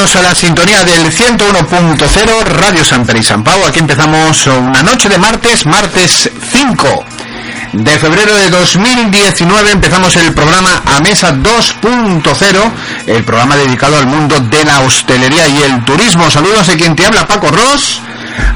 [0.00, 3.66] bienvenidos a la sintonía del 101.0 Radio San y San Pau.
[3.66, 7.04] Aquí empezamos una noche de martes, martes 5
[7.74, 12.72] de febrero de 2019 empezamos el programa A Mesa 2.0,
[13.08, 16.30] el programa dedicado al mundo de la hostelería y el turismo.
[16.30, 18.00] Saludos a quien te habla, Paco Ross.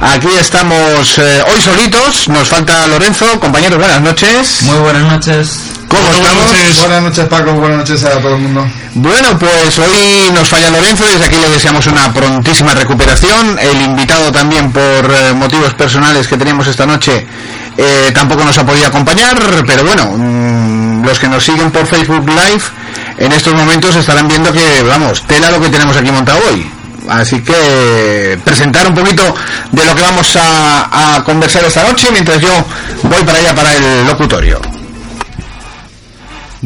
[0.01, 3.39] Aquí estamos eh, hoy solitos, nos falta Lorenzo.
[3.39, 4.63] Compañeros, buenas noches.
[4.63, 5.74] Muy buenas noches.
[5.95, 6.81] ¿Cómo estamos?
[6.81, 8.67] Buenas noches Paco, buenas noches a todo el mundo.
[8.95, 13.57] Bueno, pues hoy nos falla Lorenzo, desde aquí le deseamos una prontísima recuperación.
[13.61, 17.25] El invitado también por eh, motivos personales que teníamos esta noche
[17.77, 22.29] eh, tampoco nos ha podido acompañar, pero bueno, mm, los que nos siguen por Facebook
[22.29, 22.65] Live
[23.19, 26.69] en estos momentos estarán viendo que, vamos, tela lo que tenemos aquí montado hoy.
[27.09, 29.23] Así que presentar un poquito
[29.71, 32.51] de lo que vamos a, a conversar esta noche mientras yo
[33.05, 34.74] voy para allá para el locutorio.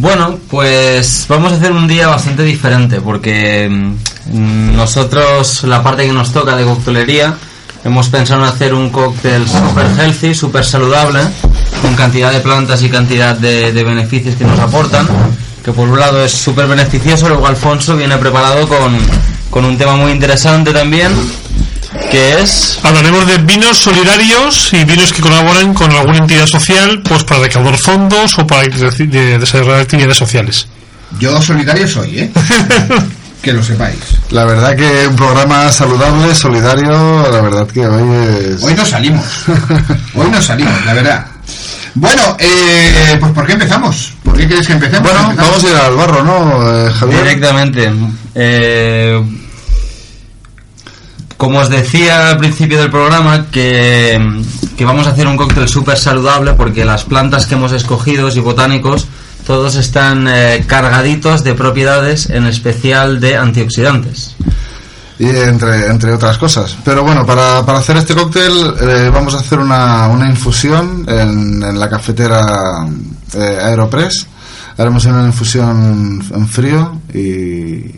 [0.01, 6.13] Bueno, pues vamos a hacer un día bastante diferente porque mm, nosotros, la parte que
[6.13, 7.35] nos toca de coctelería,
[7.85, 11.19] hemos pensado en hacer un cóctel super healthy, super saludable,
[11.83, 15.05] con cantidad de plantas y cantidad de, de beneficios que nos aportan.
[15.65, 18.97] Que por un lado es súper beneficioso, luego Alfonso viene preparado con,
[19.51, 21.11] con un tema muy interesante también,
[22.11, 27.25] que es Hablaremos de vinos solidarios y vinos que colaboran con alguna entidad social pues
[27.25, 30.67] para recaudar fondos o para de- de- desarrollar actividades sociales.
[31.18, 32.30] Yo solidario soy, ¿eh?
[33.42, 33.96] que lo sepáis.
[34.30, 38.63] La verdad que un programa saludable, solidario, la verdad que hoy es...
[38.63, 39.24] Hoy no salimos.
[40.14, 41.27] Hoy no salimos, la verdad.
[41.95, 44.13] Bueno, eh, pues ¿por qué empezamos?
[44.23, 45.02] ¿Por qué quieres que empecemos?
[45.11, 45.51] Bueno, Empezamos.
[45.51, 47.23] vamos a ir al barro, ¿no, eh, Javier?
[47.23, 47.90] directamente.
[48.34, 49.23] eh,
[51.39, 54.21] como os decía al principio del programa, que,
[54.77, 58.41] que vamos a hacer un cóctel súper saludable porque las plantas que hemos escogido y
[58.41, 59.07] botánicos,
[59.47, 64.35] todos están eh, cargaditos de propiedades, en especial de antioxidantes.
[65.21, 66.77] Y entre, entre otras cosas.
[66.85, 71.79] Pero bueno, para, para hacer este cóctel eh, vamos a hacer una, una infusión en,
[71.79, 72.41] la cafetera
[73.35, 74.27] eh, Aeropress.
[74.77, 77.95] Haremos una infusión en frío y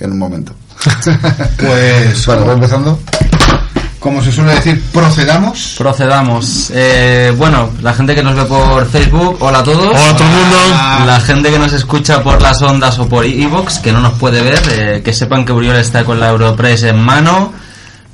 [0.00, 0.54] en un momento.
[1.58, 2.98] Pues, Bueno, voy empezando.
[3.98, 5.74] como se suele decir, procedamos.
[5.76, 6.70] Procedamos.
[6.74, 9.88] Eh, bueno, la gente que nos ve por Facebook, hola a todos.
[9.88, 10.56] Hola a todo el mundo.
[11.06, 14.42] La gente que nos escucha por las ondas o por iVoox, que no nos puede
[14.42, 17.52] ver, eh, que sepan que Uriol está con la Europress en mano.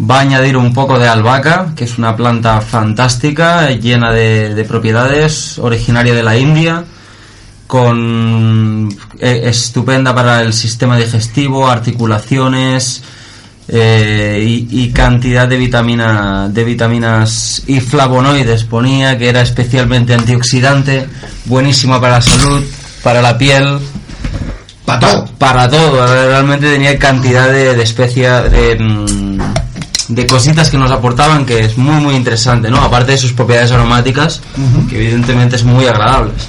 [0.01, 4.65] Va a añadir un poco de albahaca, que es una planta fantástica, llena de, de
[4.65, 6.83] propiedades, originaria de la India,
[7.75, 13.03] con eh, estupenda para el sistema digestivo, articulaciones
[13.67, 21.09] eh, y, y cantidad de vitamina de vitaminas y flavonoides ponía que era especialmente antioxidante,
[21.47, 22.63] buenísima para la salud,
[23.03, 23.81] para la piel,
[24.85, 25.25] Para todo.
[25.37, 26.07] para todo.
[26.07, 29.39] Realmente tenía cantidad de, de especia, de, mm,
[30.15, 32.81] de cositas que nos aportaban que es muy muy interesante, ¿no?
[32.85, 34.43] Aparte de sus propiedades aromáticas,
[34.89, 36.47] que evidentemente es muy agradables.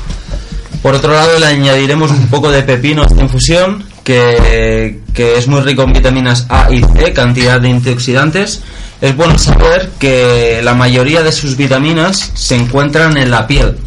[0.85, 5.61] Por otro lado, le añadiremos un poco de pepino a infusión, que, que es muy
[5.61, 8.61] rico en vitaminas A y C, cantidad de antioxidantes.
[9.01, 13.77] Es bueno saber que la mayoría de sus vitaminas se encuentran en la piel.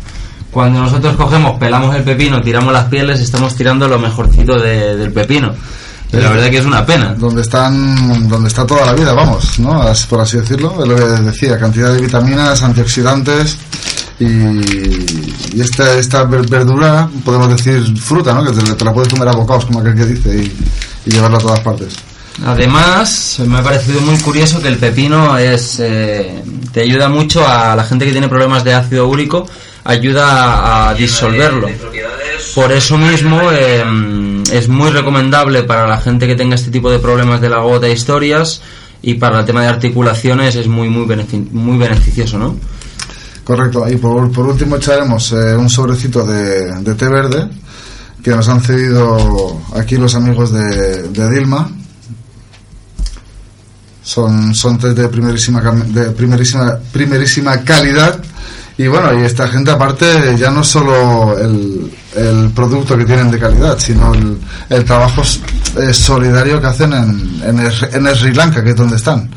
[0.51, 5.13] Cuando nosotros cogemos, pelamos el pepino, tiramos las pieles, estamos tirando lo mejorcito de- del
[5.13, 5.55] pepino.
[6.13, 7.15] La verdad que es una pena.
[7.19, 11.05] donde están donde está toda la vida vamos no por así decirlo es lo que
[11.23, 13.59] decía cantidad de vitaminas antioxidantes
[14.19, 19.13] y, y esta esta ver- verdura podemos decir fruta no que te, te la puedes
[19.13, 20.57] comer a bocados como aquel que dice y,
[21.07, 21.95] y llevarla a todas partes
[22.47, 26.41] Además, me ha parecido muy curioso que el pepino es eh,
[26.73, 29.45] te ayuda mucho a la gente que tiene problemas de ácido úrico,
[29.83, 31.69] ayuda a, a disolverlo.
[32.55, 33.83] Por eso mismo eh,
[34.51, 37.87] es muy recomendable para la gente que tenga este tipo de problemas de la gota
[37.87, 38.61] e historias
[39.03, 42.57] y para el tema de articulaciones es muy muy benefi- muy beneficioso, ¿no?
[43.45, 43.89] correcto.
[43.89, 47.49] Y por, por último echaremos eh, un sobrecito de, de té verde
[48.23, 51.71] que nos han cedido aquí los amigos de, de Dilma.
[54.03, 58.19] Son son de primerísima de primerísima primerísima calidad.
[58.77, 63.39] Y bueno y esta gente aparte ya no solo el, el producto que tienen de
[63.39, 64.39] calidad sino el,
[64.71, 65.23] el trabajo
[65.81, 69.31] eh, solidario que hacen en, en, Sri Lanka que es donde están.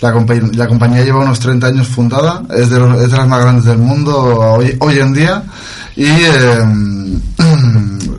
[0.00, 0.12] La,
[0.54, 3.64] la compañía lleva unos 30 años fundada es de, los- es de las más grandes
[3.64, 5.42] del mundo hoy, hoy en día
[5.96, 6.64] y eh,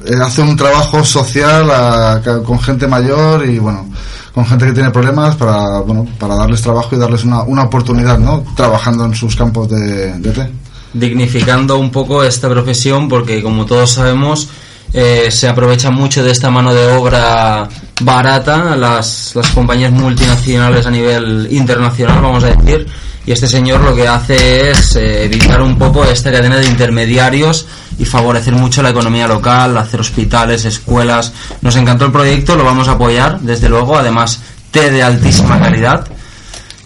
[0.05, 3.87] eh, hace un trabajo social a- con gente mayor y bueno
[4.33, 8.17] con gente que tiene problemas para bueno para darles trabajo y darles una, una oportunidad
[8.19, 10.51] no trabajando en sus campos de, de té
[10.93, 14.49] dignificando un poco esta profesión porque como todos sabemos
[14.91, 17.69] eh, se aprovecha mucho de esta mano de obra
[18.01, 22.87] barata las, las compañías multinacionales a nivel internacional, vamos a decir,
[23.29, 27.67] y este señor lo que hace es eh, evitar un poco esta cadena de intermediarios
[27.99, 31.33] y favorecer mucho la economía local, hacer hospitales, escuelas.
[31.61, 34.39] Nos encantó el proyecto, lo vamos a apoyar, desde luego, además
[34.71, 36.07] té de altísima calidad.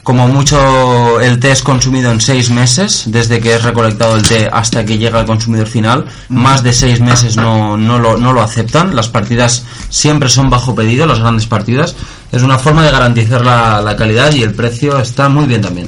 [0.04, 4.50] Como mucho el té es consumido en seis meses, desde que es recolectado el té
[4.52, 6.06] hasta que llega al consumidor final.
[6.28, 8.98] Más de seis meses no, no, lo, no lo aceptan.
[8.98, 11.96] Las partidas siempre son bajo pedido, las grandes partidas.
[12.34, 15.88] Es una forma de garantizar la, la calidad y el precio está muy bien también.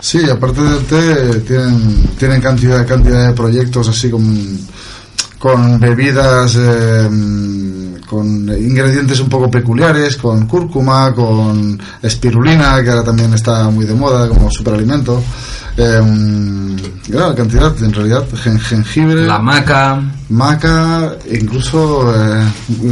[0.00, 4.58] Sí, aparte del té, tienen, tienen cantidad, cantidad de proyectos así con,
[5.38, 7.08] con bebidas, eh,
[8.06, 13.94] con ingredientes un poco peculiares, con cúrcuma, con espirulina, que ahora también está muy de
[13.94, 15.22] moda como superalimento.
[15.80, 16.00] Eh,
[17.06, 22.42] gran cantidad, en realidad, gen- jengibre, La maca, maca, incluso eh,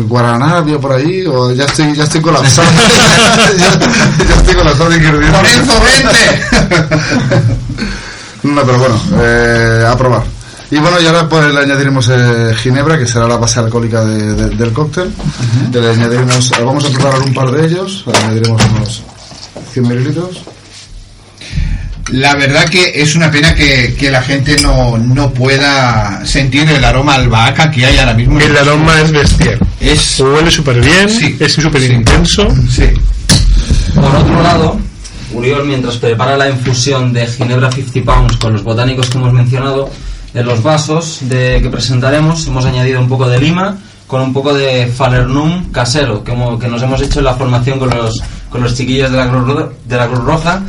[0.06, 2.68] guaraná había por ahí, o ya estoy, ya estoy colapsado.
[3.58, 3.78] ya,
[4.24, 5.32] ya estoy colapsado de ingredientes.
[5.66, 7.56] ¡Lorenzo, vente!
[8.42, 10.22] No, pero bueno, eh, a probar.
[10.70, 14.34] Y bueno, y ahora pues le añadiremos eh, ginebra, que será la base alcohólica de-
[14.34, 15.12] de- del cóctel.
[15.72, 19.02] Y le añadiremos, eh, vamos a preparar un par de ellos, le añadiremos unos
[19.72, 20.42] 100 mililitros.
[22.12, 26.84] La verdad que es una pena que, que la gente no, no pueda sentir el
[26.84, 28.38] aroma albahaca que hay ahora mismo.
[28.38, 29.58] El aroma es bestial.
[29.80, 30.20] Es...
[30.20, 31.36] Huele súper bien, Sí.
[31.40, 31.92] es súper Sí.
[31.92, 32.46] intenso.
[32.70, 32.84] Sí.
[33.94, 34.78] Por otro lado,
[35.32, 39.90] Uriol, mientras prepara la infusión de Ginebra 50 Pounds con los botánicos que hemos mencionado,
[40.36, 44.54] en los vasos de, que presentaremos hemos añadido un poco de lima con un poco
[44.54, 48.62] de falernum casero que, hemos- que nos hemos hecho en la formación con los, con
[48.62, 50.62] los chiquillos de la Cruz, Ro- de la Cruz Roja.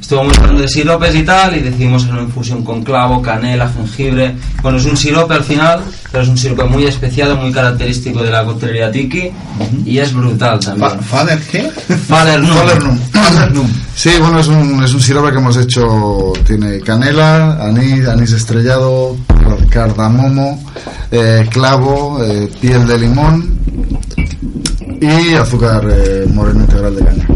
[0.00, 4.34] Estuvimos hablando de siropes y tal y decidimos hacer una infusión con clavo, canela, jengibre.
[4.62, 5.80] Bueno, es un sirope al final,
[6.10, 9.30] pero es un sirope muy especiado, muy característico de la coctelería tiki
[9.86, 10.90] y es brutal también.
[10.90, 11.70] Fa- ¿Father qué?
[12.08, 12.50] Falernum.
[12.56, 12.98] Falernum.
[13.10, 13.66] Falernum.
[13.94, 19.16] Sí, bueno, es un, es un sirope que hemos hecho, tiene canela, anís, anís estrellado,
[19.72, 20.62] cardamomo,
[21.10, 23.58] eh, clavo, eh, piel de limón
[25.00, 27.26] y azúcar eh, moreno integral de caña.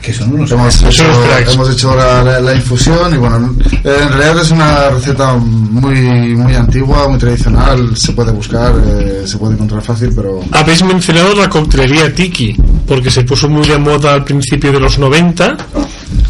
[0.00, 0.50] Que son unos...
[0.52, 1.04] Hemos hecho,
[1.52, 3.54] hemos hecho la, la- la infusión y bueno,
[3.84, 9.36] en realidad es una receta muy muy antigua, muy tradicional, se puede buscar, eh, se
[9.36, 12.56] puede encontrar fácil, pero Habéis mencionado la coctelería tiki,
[12.86, 15.56] porque se puso muy de moda al principio de los 90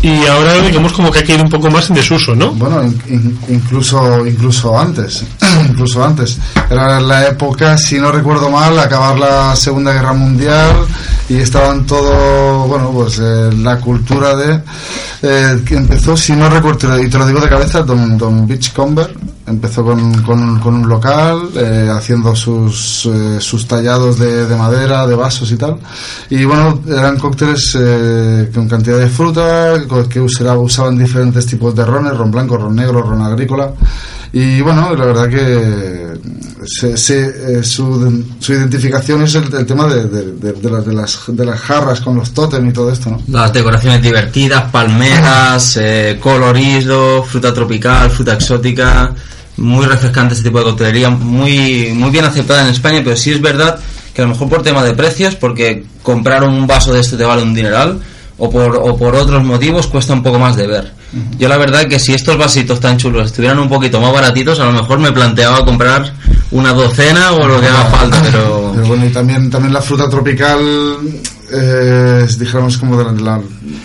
[0.03, 2.53] y ahora digamos como que ha caído un poco más en desuso, ¿no?
[2.53, 5.25] bueno, in- in- incluso incluso antes,
[5.69, 6.39] incluso antes.
[6.71, 10.71] Era la época, si no recuerdo mal, acabar la Segunda Guerra Mundial
[11.29, 14.61] y estaban todo, bueno, pues eh, la cultura de
[15.23, 19.13] eh, que empezó, si no recuerdo, y te lo digo de cabeza, Don, Don Beachcomber
[19.49, 25.07] empezó con, con, con un local eh, haciendo sus, eh, sus tallados de, de madera,
[25.07, 25.79] de vasos y tal.
[26.31, 29.75] Y bueno, eran cócteles eh, con cantidad de fruta,
[30.09, 33.73] que usaban diferentes tipos de rones, ron blanco, ron negro, ron agrícola.
[34.31, 36.19] Y bueno, la verdad que
[36.67, 40.85] se- se- eh, su, su identificación es el, el tema de, de, de- de las,
[40.85, 43.23] de, las, de las jarras con los tótem y todo esto, ¿no?
[43.29, 49.15] Las decoraciones divertidas, palmeras, eh, colorido, fruta tropical, fruta exótica.
[49.59, 53.41] Muy refrescante este tipo de coctelería, muy, muy bien aceptada en España, pero sí es
[53.41, 53.79] verdad
[54.15, 57.25] que a lo mejor por tema de precios, porque comprar un vaso de este te
[57.25, 58.01] vale un dineral,
[58.41, 60.93] o por, o por otros motivos cuesta un poco más de ver.
[61.39, 64.67] Yo la verdad que si estos vasitos tan chulos estuvieran un poquito más baratitos, a
[64.67, 66.13] lo mejor me planteaba comprar
[66.51, 68.73] una docena o lo que haga falta, pero...
[68.75, 70.61] Pero bueno, y también, también la fruta tropical
[71.53, 73.41] eh, es, dijéramos, como de la,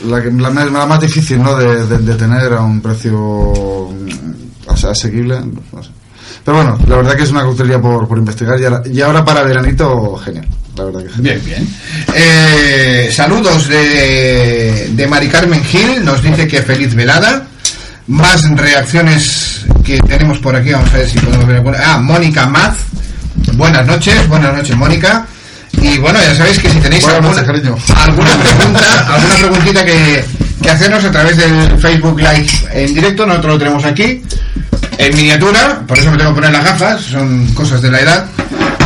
[0.06, 1.56] la, la la más- la más difícil ¿no?
[1.56, 3.83] de, de- de tener a un precio
[4.84, 5.40] ase- asequible.
[5.72, 5.90] no sé.
[6.46, 9.24] Pero bueno, la verdad que es una coctelería por, por investigar y ahora, y ahora
[9.24, 10.46] para veranito, genial.
[10.75, 11.40] La verdad que genial.
[11.44, 11.75] Bien, bien.
[12.16, 17.48] Eh, saludos de, de Mari Carmen Gil, nos dice que feliz velada.
[18.08, 21.78] Más reacciones que tenemos por aquí, vamos a ver si podemos ver alguna.
[21.82, 22.75] Ah, Mónica Maz.
[23.54, 25.25] Buenas noches, buenas noches, Mónica.
[25.82, 27.48] Y bueno, ya sabéis que si tenéis noches,
[27.96, 30.24] alguna pregunta, alguna preguntita que,
[30.62, 34.22] que hacernos a través del Facebook Live en directo, nosotros lo tenemos aquí,
[34.98, 38.25] en miniatura, por eso me tengo que poner las gafas, son cosas de la edad.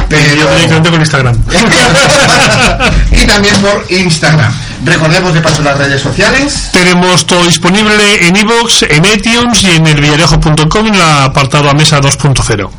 [0.09, 1.43] Pero Yo directamente con Instagram.
[3.11, 4.53] y también por Instagram.
[4.85, 6.69] Recordemos de paso las redes sociales.
[6.71, 11.73] Tenemos todo disponible en iVoox, en iTunes y en el villarejo.com en el apartado a
[11.73, 12.69] mesa 2.0.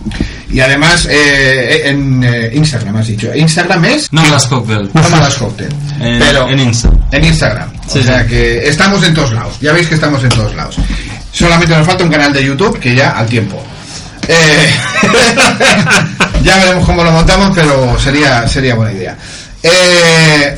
[0.50, 3.28] Y además eh, en eh, Instagram, has dicho.
[3.34, 4.88] Instagram es No las Cocktail.
[6.00, 6.90] En- Pero en Insta.
[7.12, 7.77] En Instagram.
[7.88, 8.28] Sí, o sea sí.
[8.28, 9.56] que estamos en todos lados.
[9.60, 10.76] Ya veis que estamos en todos lados.
[11.32, 13.62] Solamente nos falta un canal de YouTube que ya al tiempo.
[14.28, 14.70] Eh,
[16.42, 19.16] Ya veremos cómo lo montamos, pero sería, sería buena idea.
[19.62, 20.54] Eh,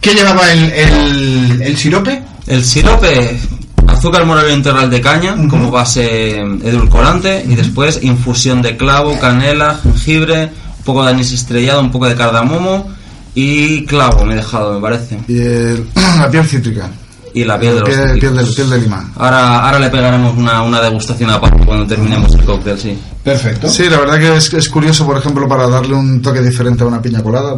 [0.00, 2.22] ¿Qué llevaba el, el, el sirope?
[2.46, 3.38] El sirope,
[3.86, 10.44] azúcar moreno integral de caña como base edulcorante y después infusión de clavo, canela, jengibre,
[10.78, 12.92] un poco de anís estrellado, un poco de cardamomo
[13.34, 15.18] y clavo me he dejado, me parece.
[15.28, 15.86] Y el-
[16.18, 16.90] la piel cítrica.
[17.34, 19.10] Y la piel de los Piel, piel de, piel de lima.
[19.16, 22.98] Ahora, ahora le pegaremos una, una degustación aparte cuando terminemos el cóctel, sí.
[23.24, 23.70] Perfecto.
[23.70, 26.86] Sí, la verdad que es, es curioso, por ejemplo, para darle un toque diferente a
[26.86, 27.56] una piña colada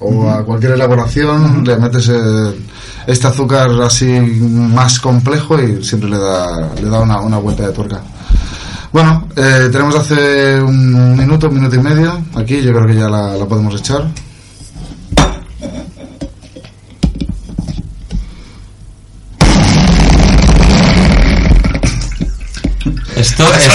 [0.00, 2.56] o a cualquier elaboración, le metes eh,
[3.06, 7.72] este azúcar así más complejo y siempre le da, le da una, una vuelta de
[7.72, 8.00] tuerca.
[8.92, 12.20] Bueno, eh, tenemos hace un minuto, un minuto y medio.
[12.34, 14.08] Aquí yo creo que ya la, la podemos echar.
[23.36, 23.74] Esto, esto,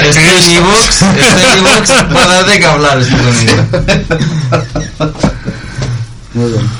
[0.00, 3.66] esto en iVoox, esto en iVoox va a dar de que hablar este sonido.
[6.32, 6.70] Muy bien.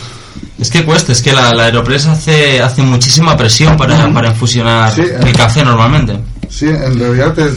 [0.59, 4.95] Es que cuesta, es que la, la Aeropress hace, hace muchísima presión para, para infusionar
[4.95, 6.19] Sí, el café normalmente.
[6.49, 7.51] Sí, en realidad te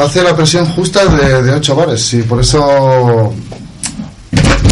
[0.00, 3.34] hace la presión justa de, de 8 bares y por eso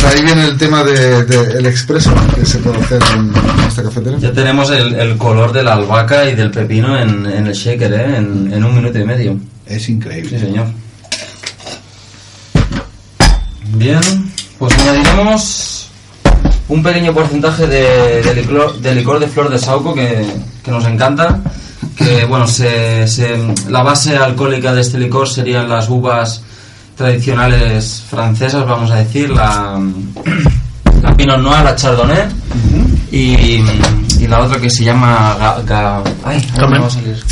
[0.03, 3.61] de ahí viene el tema del de, el expreso que se puede hacer en, en
[3.69, 4.19] esta cafetería.
[4.19, 7.93] Ya tenemos el, el color de la albahaca y del pepino en, en el shaker,
[7.93, 8.17] ¿eh?
[8.17, 9.37] en, en un minuto y medio.
[9.67, 10.39] Es Sí, increíble.
[10.39, 10.67] señor.
[13.75, 14.01] Bien,
[14.59, 15.89] pues añadiremos
[16.69, 20.27] un pequeño porcentaje de, de licor, de licor de flor de sauco que,
[20.63, 21.41] que nos encanta.
[21.97, 23.37] Que bueno, se, se-
[23.69, 26.43] la base alcohólica de este licor serían las uvas
[26.97, 29.81] tradicionales francesas, vamos a decir, la,
[31.03, 32.29] la Pinot Noir, la Chardonnay
[33.11, 33.63] y,
[34.21, 36.47] y la otra que se llama ga, ga- ay,
[36.91, 37.23] salir.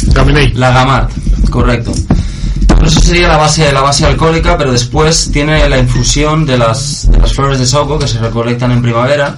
[0.54, 1.10] La Gamat,
[1.50, 1.92] correcto.
[2.68, 7.10] Pero Eso sería la base, la base alcohólica, pero después tiene la infusión de las,
[7.10, 9.36] de las flores de sauco que se recolectan en primavera.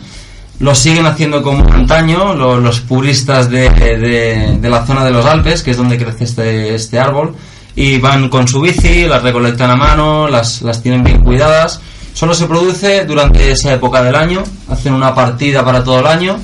[0.60, 5.26] Lo siguen haciendo como antaño lo- los puristas de, de- de la zona de los
[5.26, 7.34] Alpes, que es donde crece este, este árbol,
[7.76, 11.80] y van con su bici, las recolectan a mano, las, las tienen bien cuidadas.
[12.14, 16.38] Solo se produce durante esa época del año, hacen una partida para todo el año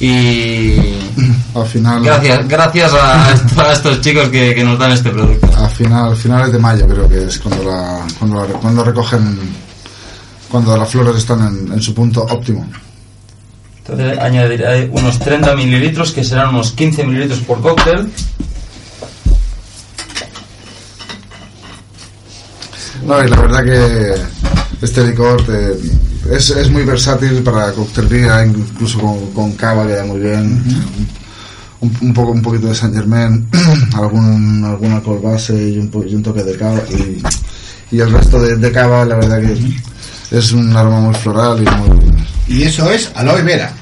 [0.00, 0.74] y
[1.54, 3.28] Al final, Gracias, gracias a,
[3.62, 5.46] a estos chicos que, que nos dan este producto.
[5.56, 9.38] a final, finales de mayo creo que es cuando la, cuando, la- cuando recogen
[10.50, 12.66] cuando las flores están en, en su punto óptimo.
[13.78, 18.10] Entonces añadiré unos 30 mililitros, que serán unos 15 mililitros por cóctel.
[23.06, 24.14] No, y la verdad que
[24.84, 30.20] este licor te- es, es muy versátil para coctelería, incluso con, con cava queda muy
[30.20, 30.62] bien.
[31.80, 33.48] un, un poco un poquito de Saint Germain,
[33.94, 36.80] algún, algún alcohol base y un, y un toque de cava.
[36.90, 37.22] Y,
[37.96, 41.70] y el resto de, de cava, la verdad que es un aroma muy floral y
[41.76, 41.98] muy,
[42.48, 43.72] Y eso es aloe vera.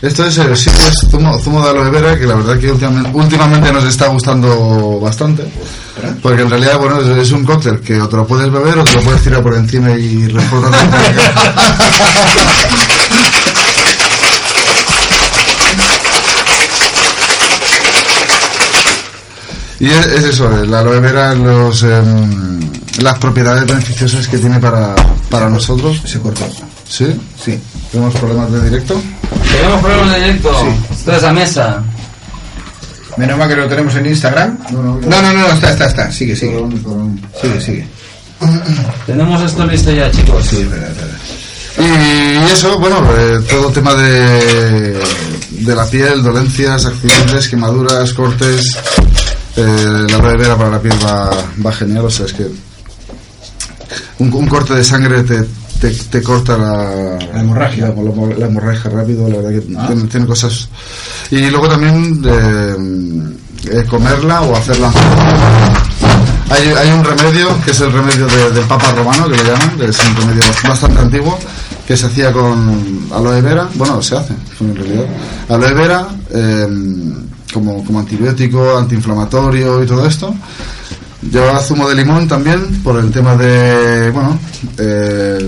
[0.00, 3.10] Esto es, eh, sí, es zumo, zumo de aloe vera que la verdad que últimamente,
[3.12, 5.42] últimamente nos está gustando bastante.
[6.22, 8.92] Porque en realidad, bueno, es, un cóctel que o te lo puedes beber o te
[8.94, 10.88] lo puedes tirar por encima y reforzar
[19.80, 22.60] Y es, es eso, la aloe vera, los, em,
[22.98, 24.94] las propiedades beneficiosas que tiene para,
[25.30, 26.02] para nosotros.
[26.04, 26.46] Se cortó.
[26.86, 27.18] ¿Sí?
[27.42, 27.58] Sí.
[27.90, 29.00] ¿Tenemos problemas de directo?
[29.50, 30.50] Tenemos problemas de directo.
[30.60, 30.94] Sí.
[30.94, 31.82] Esto es la mesa.
[33.20, 34.58] Menos mal que lo tenemos en Instagram.
[34.72, 36.10] No, no, no, no, no, está, está, está.
[36.10, 36.52] Sigue, sigue.
[36.52, 37.20] Perdón, perdón.
[37.40, 37.88] Sigue, sigue.
[39.04, 40.46] Tenemos esto listo ya, chicos.
[40.46, 41.18] Sí, verdad, verdad.
[41.78, 44.98] Y eso, bueno, eh, todo tema de,
[45.50, 48.76] de la piel, dolencias, accidentes, quemaduras, cortes.
[49.56, 51.30] eh, la aloe vera para la piel va,
[51.64, 52.46] va genial, o sea, es que
[54.18, 55.44] un, un corte de sangre te,
[55.80, 57.88] te, te corta la, La hemorragia.
[57.88, 59.86] La, la- la hemorragia rápido, la verdad que Ah.
[59.88, 60.68] tiene, tiene cosas.
[61.30, 62.76] Y luego también eh,
[63.72, 64.90] eh, comerla o hacerla.
[66.50, 69.76] Hay, hay un remedio, que es el remedio de- del Papa Romano, que le llaman,
[69.78, 71.38] que es un remedio bastante antiguo,
[71.86, 75.04] que se hacía con aloe vera, bueno, se hace, en realidad,
[75.48, 76.66] aloe vera, eh,
[77.54, 80.34] como, como antibiótico, antiinflamatorio y todo esto.
[81.22, 84.38] Lleva zumo de limón también, por el tema de, bueno,
[84.78, 85.38] eh,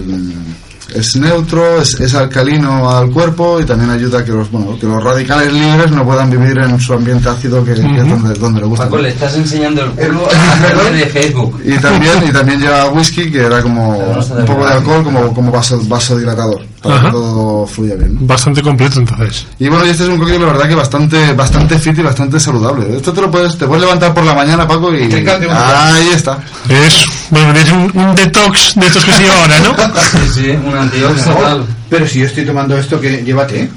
[0.94, 4.86] es neutro, es, es alcalino al cuerpo y también ayuda a que los, bueno, que
[4.86, 8.60] los radicales libres no puedan vivir en su ambiente ácido que, que es donde, donde
[8.60, 8.84] le gusta.
[8.84, 10.28] Paco, le estás enseñando el culo
[10.86, 11.60] a de Facebook.
[11.64, 15.50] Y también, y también lleva whisky, que era como un poco de alcohol como, como
[15.50, 16.71] vaso, vasodilatador.
[16.82, 17.04] Para Ajá.
[17.06, 18.14] que todo fluya bien.
[18.14, 18.20] ¿no?
[18.26, 19.46] Bastante completo entonces.
[19.58, 22.40] Y bueno, y este es un cóctel, la verdad, que bastante, bastante fit y bastante
[22.40, 22.96] saludable.
[22.96, 26.38] Esto te lo puedes, te puedes levantar por la mañana, Paco, y ahí está.
[26.68, 29.76] Es, bueno, es un, un detox de estos que se lleva ahora, ¿no?
[30.12, 31.64] Sí, sí, un antiox total.
[31.88, 33.70] Pero si yo estoy tomando esto, que llévate, ¿eh?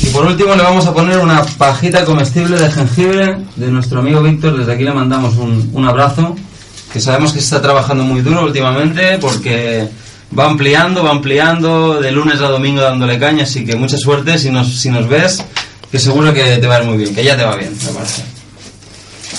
[0.00, 4.20] Y por último le vamos a poner una pajita comestible de jengibre de nuestro amigo
[4.22, 4.56] Víctor.
[4.58, 6.34] Desde aquí le mandamos un, un abrazo.
[6.92, 9.88] Que sabemos que se está trabajando muy duro últimamente porque
[10.38, 13.44] va ampliando, va ampliando de lunes a domingo dándole caña.
[13.44, 15.42] Así que mucha suerte si nos, si nos ves,
[15.90, 17.92] que seguro que te va a ir muy bien, que ya te va bien, me
[17.92, 18.22] parece.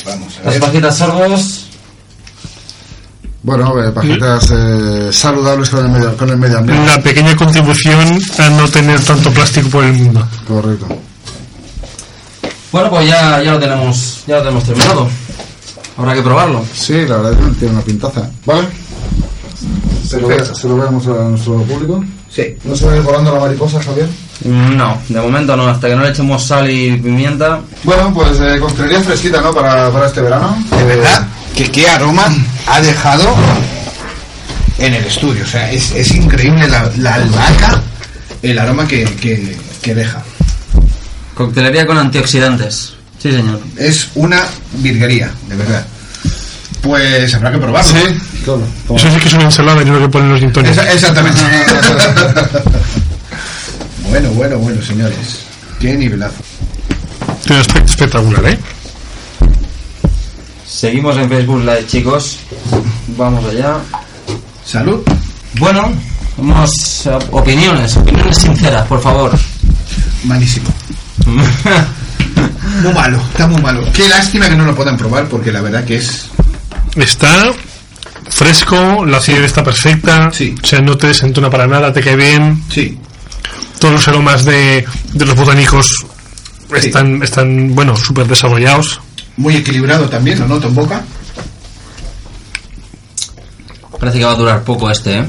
[0.05, 0.61] Vamos a Las ver.
[0.63, 1.65] pajitas sorgos,
[3.43, 6.83] Bueno, eh, pajitas eh, saludables con el medio, con el medio ambiente.
[6.83, 10.27] Una pequeña contribución a no tener tanto plástico por el mundo.
[10.47, 10.87] Correcto.
[12.71, 15.09] bueno pues ya, ya lo tenemos, ya lo tenemos terminado.
[15.97, 16.65] Habrá que probarlo.
[16.73, 18.29] Sí, la verdad es que tiene una pintaza.
[18.45, 18.67] ¿Vale?
[20.07, 20.55] Se lo, Perfecto.
[20.55, 22.03] se lo voy a mostrar a nuestro público.
[22.29, 22.55] Sí.
[22.63, 24.07] ¿No se va a ir volando la mariposa, Javier?
[24.45, 27.61] No, de momento no, hasta que no le echemos sal y pimienta.
[27.83, 29.53] Bueno, pues eh, coctelería fresquita, ¿no?
[29.53, 30.57] Para, para este verano.
[30.77, 32.25] De verdad, que qué aroma
[32.67, 33.33] ha dejado
[34.79, 35.43] en el estudio.
[35.43, 37.81] O sea, es, es increíble la, la albahaca,
[38.41, 40.21] el aroma que, que, que deja.
[41.35, 42.93] Coctelería con antioxidantes.
[43.19, 43.59] Sí, señor.
[43.77, 44.41] Es una
[44.79, 45.85] virguería, de verdad.
[46.83, 47.91] Pues habrá que probarlo.
[47.91, 48.03] Sí,
[48.43, 48.61] claro.
[48.95, 50.43] Eso sí que es una ensalada y no lo que ponen los.
[50.67, 51.39] Esa- exactamente.
[54.09, 55.39] bueno, bueno, bueno, señores.
[55.79, 56.35] Qué nivelazo.
[57.43, 58.59] Tiene un aspecto espectacular, ¿eh?
[60.67, 62.39] Seguimos en Facebook Live, chicos.
[63.17, 63.77] Vamos allá.
[64.65, 65.01] Salud.
[65.59, 65.91] Bueno,
[66.37, 69.31] vamos a opiniones, opiniones sinceras, por favor.
[70.25, 70.69] Malísimo.
[72.81, 73.85] Muy malo, está muy malo.
[73.93, 76.29] Qué lástima que no lo puedan probar porque la verdad que es...
[76.95, 77.51] Está
[78.29, 80.55] fresco, la acidez está perfecta, Sí.
[80.61, 82.97] o sea, no te desentona para nada, te cae bien, Sí,
[83.79, 86.05] todos los aromas de, de los botánicos
[86.75, 88.99] están, están bueno, súper desarrollados.
[89.37, 91.01] muy equilibrado también, lo noto en boca.
[93.99, 95.25] Parece que va a durar poco este, ¿eh?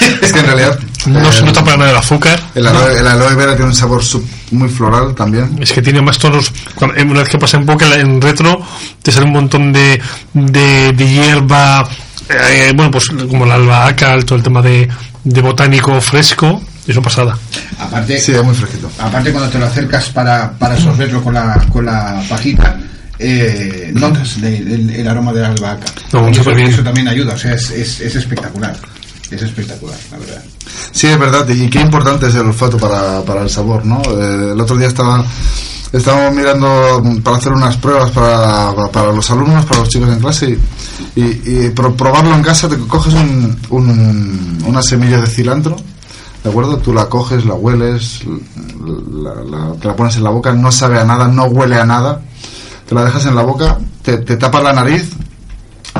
[0.22, 0.78] Es que en realidad.
[1.06, 2.40] No eh, se nota para nada el azúcar.
[2.54, 5.56] El aloe, el aloe vera tiene un sabor sub- muy floral también.
[5.60, 6.52] Es que tiene más tonos.
[6.74, 8.60] cuando- Una vez que pasa en boca, en retro,
[9.02, 10.00] te sale un montón de,
[10.34, 11.88] de, de hierba.
[12.28, 14.88] eh, bueno, pues como la albahaca, todo el tema de,
[15.24, 16.60] de botánico fresco.
[16.86, 17.36] Es una pasada.
[17.80, 18.88] Aparte, Sí, es muy fresquito.
[19.00, 22.76] aparte cuando te lo acercas para, para sorberlo con la, con la pajita,
[23.18, 25.86] eh, notas de- el, el aroma de la albahaca.
[26.12, 28.76] No, eso, eso también ayuda, o sea, es, es, es espectacular.
[29.30, 30.42] Es espectacular, la verdad.
[30.92, 34.00] Sí, es verdad, y qué importante es el olfato para, para el sabor, ¿no?
[34.02, 35.24] Eh, el otro día estaba
[35.92, 40.58] estábamos mirando para hacer unas pruebas para, para- los alumnos, para los chicos en clase,
[41.14, 45.76] y, y- y pro- probarlo en casa, te coges un, un- una semilla de cilantro,
[46.44, 46.76] ¿de acuerdo?
[46.78, 48.20] Tú la coges, la hueles,
[49.80, 52.20] te la pones en la boca, no sabe a nada, no huele a nada,
[52.88, 55.08] te la dejas en la boca, te, te tapas la nariz,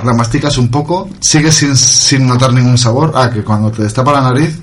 [0.04, 3.12] la masticas un poco, sigues sin, sin notar ningún sabor.
[3.14, 4.58] Ah, que cuando te destapa la nariz,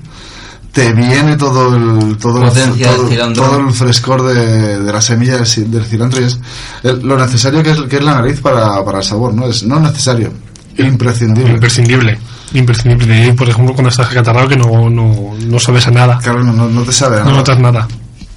[0.72, 2.50] te viene todo el, todo el,
[2.82, 6.38] todo, todo el frescor de, de la semilla del, del cilantro y es
[6.82, 9.46] el- lo necesario que es, que es la nariz para, para el sabor, ¿no?
[9.46, 10.32] Es no necesario,
[10.76, 11.52] imprescindible.
[11.52, 12.18] Imprescindible.
[12.54, 13.32] Imprescindible.
[13.34, 16.18] Por ejemplo, cuando estás acatarrado que no, no, no sabes a nada.
[16.22, 17.36] Claro, no, no- no te sabe a No nada.
[17.38, 17.88] notas nada.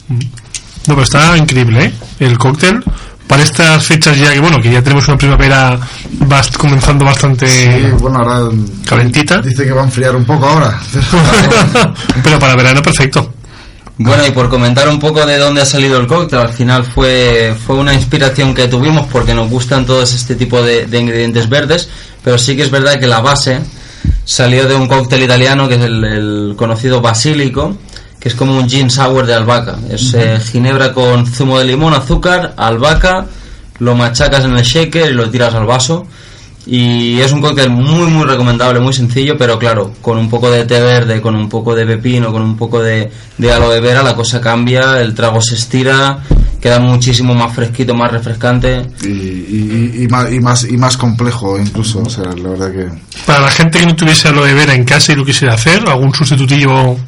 [0.07, 0.19] Mm.
[0.19, 1.93] No, pero está increíble, ¿eh?
[2.19, 2.83] El cóctel.
[3.27, 5.77] Para estas fechas ya que, bueno, que ya tenemos una primavera
[6.27, 8.49] bast- comenzando bastante Sí, bueno, ahora
[8.87, 9.41] calentita.
[9.41, 10.79] dice que va a enfriar un poco ahora.
[12.23, 13.33] pero para verano perfecto.
[13.99, 17.55] Bueno, y por comentar un poco de dónde ha salido el cóctel, al final fue,
[17.65, 21.89] fue una inspiración que tuvimos porque nos gustan todos este tipo de, de ingredientes verdes,
[22.23, 23.59] pero sí que es verdad que la base
[24.23, 27.75] salió de un cóctel italiano que es el, el conocido basílico,
[28.19, 29.77] que es como un gin sour de albahaca.
[29.89, 33.25] Es eh, ginebra con zumo de limón, azúcar, albahaca,
[33.79, 36.05] lo machacas en el shaker y lo tiras al vaso.
[36.69, 40.65] Y es un cóctel muy muy recomendable, muy sencillo, pero claro, con un poco de
[40.65, 44.15] té verde, con un poco de pepino, con un poco de, de aloe vera, la
[44.15, 46.19] cosa cambia, el trago se estira,
[46.59, 48.85] queda muchísimo más fresquito, más refrescante.
[49.01, 52.71] y, y, y- y más, y, más, y más complejo incluso, o sea, la verdad
[52.73, 52.89] que...
[53.25, 56.13] Para la gente que no tuviese aloe vera en casa y lo quisiera hacer, algún
[56.13, 56.99] sustitutivo.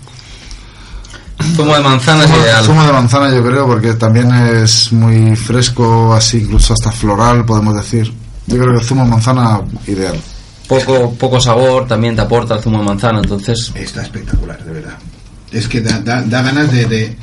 [1.56, 2.66] Zumo de manzana es ideal.
[2.66, 7.76] Zumo de manzana yo creo porque también es muy fresco, así incluso hasta floral podemos
[7.76, 8.14] decir.
[8.48, 10.20] Yo creo que el zumo de manzana ideal.
[10.68, 14.98] Poco, poco sabor también te aporta el zumo de manzana, entonces Está espectacular, de verdad.
[15.52, 17.18] Es que da, da, da ganas de, de,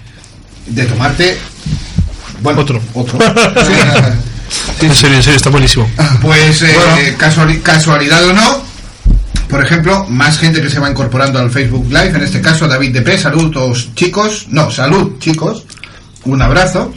[0.66, 1.38] de tomarte...
[2.42, 2.81] Bueno, Otro.
[2.94, 3.18] Otro.
[4.81, 5.88] En serio, en serio, está buenísimo.
[6.20, 7.18] Pues eh, Bueno.
[7.18, 8.62] casuali- casualidad o no,
[9.48, 12.92] Por ejemplo, más gente que se va incorporando al Facebook Live, en este caso David
[12.94, 15.64] Depre, saludos chicos, no, salud chicos,
[16.24, 16.92] un abrazo.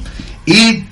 [0.45, 0.83] Y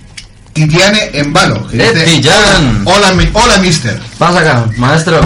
[0.53, 2.81] Titiane Embalo, que ¡Eh, dice, Tillán!
[2.85, 3.99] hola, mi- hola mister.
[4.19, 5.19] Pasa acá, maestro.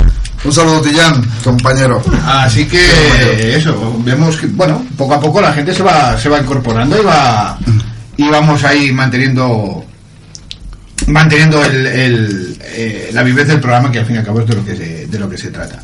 [0.44, 2.02] Un saludo, Tillán, compañero.
[2.26, 6.40] Así que eso, vemos que, bueno, poco a poco la gente se va, se va
[6.40, 7.58] incorporando y va
[8.18, 9.86] y vamos ahí manteniendo
[11.08, 14.48] manteniendo el, el, eh, la viveza del programa que al fin y al cabo es
[14.48, 15.84] de lo que se, de lo que se trata.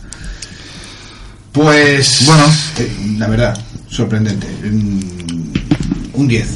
[1.57, 2.43] Pues Bueno.
[2.77, 3.57] eh, la verdad,
[3.89, 4.45] sorprendente.
[6.13, 6.47] Un 10.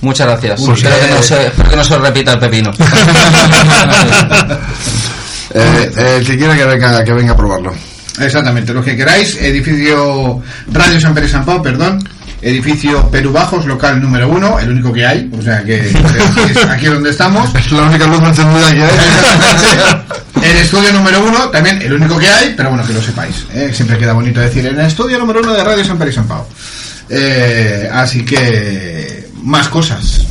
[0.00, 0.60] Muchas gracias.
[0.60, 2.72] Espero, que no se, espero que no se repita el pepino.
[5.54, 7.74] Eh, eh, el que quiera que venga, que venga a probarlo.
[8.18, 10.40] Exactamente, lo que queráis, edificio
[10.72, 12.02] Radio San Pérez San Pau, perdón,
[12.42, 16.86] edificio Perú Bajos, local número uno, el único que hay, o sea que es aquí
[16.86, 17.50] donde estamos.
[17.62, 18.90] Es la única luz encendida que hay.
[20.42, 23.46] El estudio número uno, también el único que hay, pero bueno, que lo sepáis.
[23.54, 23.70] ¿eh?
[23.72, 26.44] Siempre queda bonito decir, en el estudio número uno de Radio San Pérez San Pau.
[27.08, 30.26] Eh, así que, más cosas.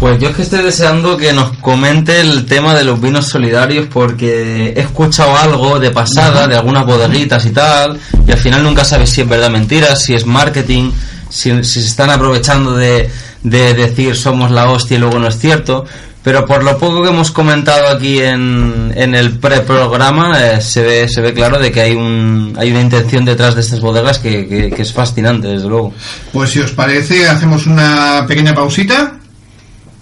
[0.00, 3.86] Pues yo es que estoy deseando que nos comente el tema de los vinos solidarios
[3.92, 8.82] porque he escuchado algo de pasada, de algunas bodeguitas y tal, y al final nunca
[8.82, 10.90] sabes si es verdad mentira, si es marketing,
[11.28, 13.10] si, si se están aprovechando de,
[13.42, 15.84] de decir somos la hostia y luego no es cierto.
[16.22, 21.08] Pero por lo poco que hemos comentado aquí en, en el preprograma, eh, se, ve,
[21.08, 24.46] se ve claro de que hay, un, hay una intención detrás de estas bodegas que,
[24.46, 25.94] que- que es fascinante, desde luego.
[26.32, 29.14] Pues si os parece, hacemos una pequeña pausita.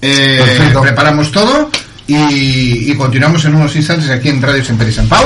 [0.00, 0.80] Eh, Perfecto.
[0.80, 1.70] preparamos todo
[2.06, 5.24] y, y continuamos en unos instantes aquí en Radio San Pérez San Pau.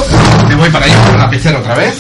[0.49, 1.95] Me voy para allá con la pecera otra vez.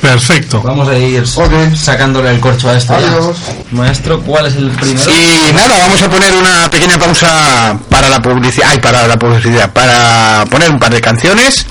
[0.00, 0.60] Perfecto.
[0.60, 1.74] Vamos a ir Ok.
[1.74, 2.94] sacándole el corcho a esto.
[2.94, 3.38] Adiós.
[3.70, 5.10] Maestro, ¿cuál es el primero?
[5.10, 9.72] Y nada, vamos a poner una pequeña pausa para la publicidad, ay, para la publicidad,
[9.72, 11.64] para poner un par de canciones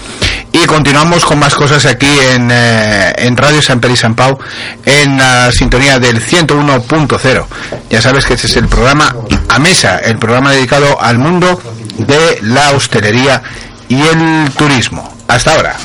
[0.51, 4.37] y continuamos con más cosas aquí en, eh, en Radio San Peri San Pau
[4.83, 7.45] en la sintonía del 101.0.
[7.91, 9.15] Ya sabes que este es el programa
[9.53, 11.61] A Mesa, el programa dedicado al mundo
[11.99, 13.43] de la hostelería
[13.87, 15.07] y el turismo.
[15.27, 15.75] Hasta ahora.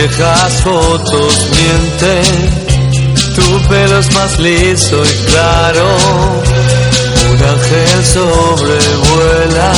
[0.00, 5.86] Viejas fotos mienten, tu pelo es más liso y claro.
[7.30, 9.72] Un ángel sobrevuela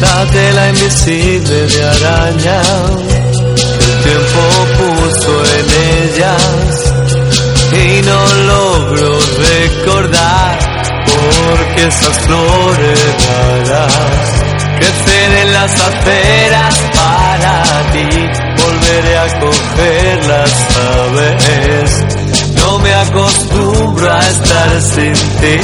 [0.00, 2.62] la tela invisible de araña.
[3.84, 4.42] El tiempo
[4.78, 5.66] puso en
[6.02, 6.92] ellas
[7.72, 10.58] y no logro recordar
[11.06, 13.92] porque esas flores raras
[14.78, 18.43] crecen en las aceras para ti
[18.94, 22.04] volveré a cogerlas sabes
[22.54, 25.56] no me acostumbro a estar sin ti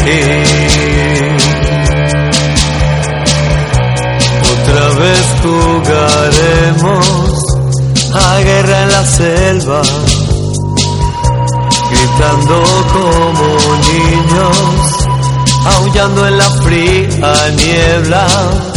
[4.52, 7.06] otra vez jugaremos
[8.14, 9.82] a guerra en la selva
[11.90, 12.62] gritando
[12.92, 13.46] como
[13.90, 15.08] niños,
[15.76, 18.69] aullando en la fría niebla.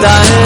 [0.00, 0.37] Tan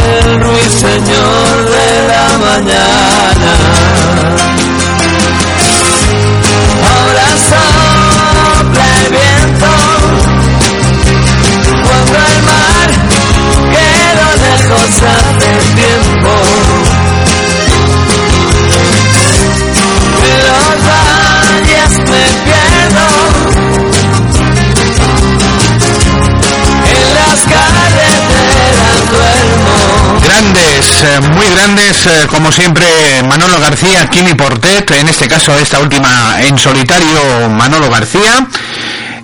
[31.01, 32.87] Eh, muy grandes, eh, como siempre,
[33.27, 38.47] Manolo García, Kimi Portet, en este caso esta última en solitario, Manolo García,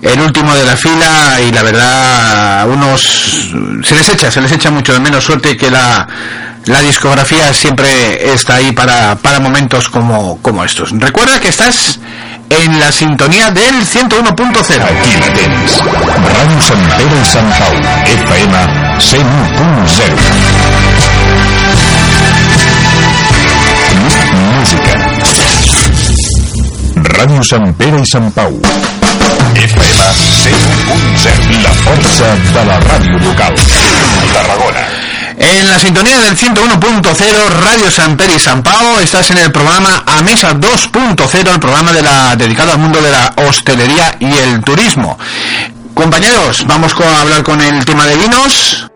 [0.01, 3.51] el último de la fila y la verdad, unos
[3.83, 6.07] se les echa, se les echa mucho de menos suerte que la,
[6.65, 10.89] la discografía siempre está ahí para, para momentos como, como estos.
[10.91, 11.99] Recuerda que estás
[12.49, 14.83] en la sintonía del 101.0.
[14.83, 15.79] Aquí la tens.
[16.29, 17.21] Ràdio Sant Pere.
[18.05, 18.53] FM
[18.97, 20.98] 101.0.
[27.19, 28.53] Ràdio Sant Pere i Sant Pau.
[29.59, 31.61] FM 101.0.
[31.63, 33.55] La força de la ràdio local.
[34.33, 34.85] Tarragona.
[35.39, 40.03] En la sintonía del 101.0 Radio San Pere y San Pau estás en el programa
[40.05, 44.61] A Mesa 2.0, el programa de la, dedicado al mundo de la hostelería y el
[44.61, 45.17] turismo.
[45.93, 48.88] Compañeros, vamos a hablar con el tema de vinos.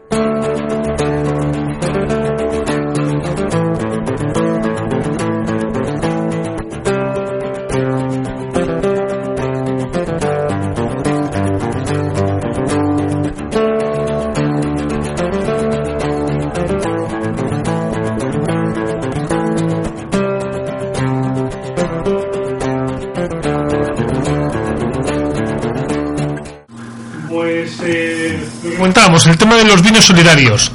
[29.93, 30.71] Vinos solidarios.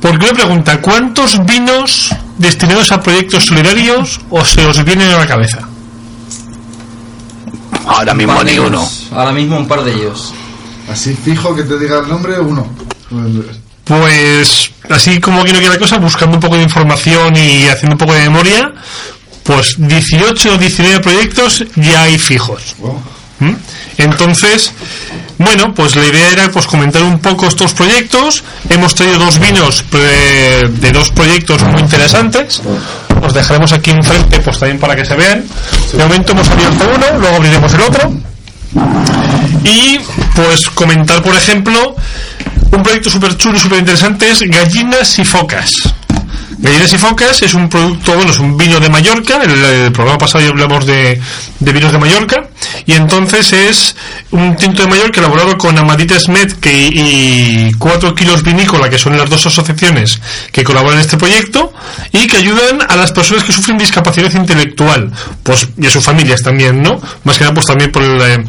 [0.00, 5.26] Porque me pregunta, ¿cuántos vinos destinados a proyectos solidarios o se os vienen a la
[5.26, 5.68] cabeza?
[7.86, 8.66] Ahora mismo ni ellos.
[8.68, 8.88] uno.
[9.12, 10.32] Ahora mismo un par de ellos.
[10.90, 12.66] Así fijo que te diga el nombre, uno.
[13.84, 17.98] Pues así como quiero que la cosa, buscando un poco de información y haciendo un
[17.98, 18.72] poco de memoria,
[19.42, 22.76] pues 18 o 19 proyectos ya hay fijos.
[22.78, 23.02] Wow.
[23.40, 23.54] ¿Mm?
[23.98, 24.72] Entonces,
[25.38, 28.42] bueno, pues la idea era pues comentar un poco estos proyectos.
[28.68, 32.60] Hemos traído dos vinos de dos proyectos muy interesantes.
[33.22, 35.44] Os dejaremos aquí enfrente pues también para que se vean.
[35.92, 38.12] De momento hemos abierto uno, luego abriremos el otro.
[39.64, 39.98] Y
[40.34, 41.96] pues comentar, por ejemplo,
[42.70, 45.72] un proyecto súper chulo y súper interesante es Gallinas y Focas.
[46.60, 49.40] Gallinas y Focas es un producto, bueno, es un vino de Mallorca.
[49.42, 51.20] El, el programa pasado ya hablamos de,
[51.60, 52.48] de vinos de Mallorca.
[52.84, 53.94] Y entonces es
[54.32, 59.16] un tinto de Mallorca elaborado con Amadita Smet que, y 4 kilos vinícola, que son
[59.16, 61.72] las dos asociaciones que colaboran en este proyecto
[62.12, 65.12] y que ayudan a las personas que sufren discapacidad intelectual.
[65.44, 67.00] Pues, y a sus familias también, ¿no?
[67.22, 68.44] Más que nada, pues también por el, eh,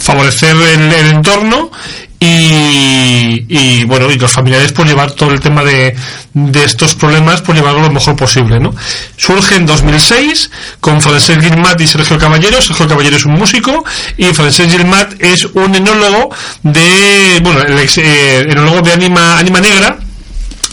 [0.00, 1.70] favorecer el entorno
[2.18, 5.94] y, bueno y los familiares por llevar todo el tema de,
[6.32, 8.74] de estos problemas por llevarlo lo mejor posible ¿no?
[9.16, 10.50] surge en 2006
[10.80, 13.84] con Francesc Gilmat y Sergio Caballero Sergio Caballero es un músico
[14.16, 19.60] y Francesc Gilmat es un enólogo de bueno el ex, eh, enólogo de Anima, Anima
[19.60, 19.98] Negra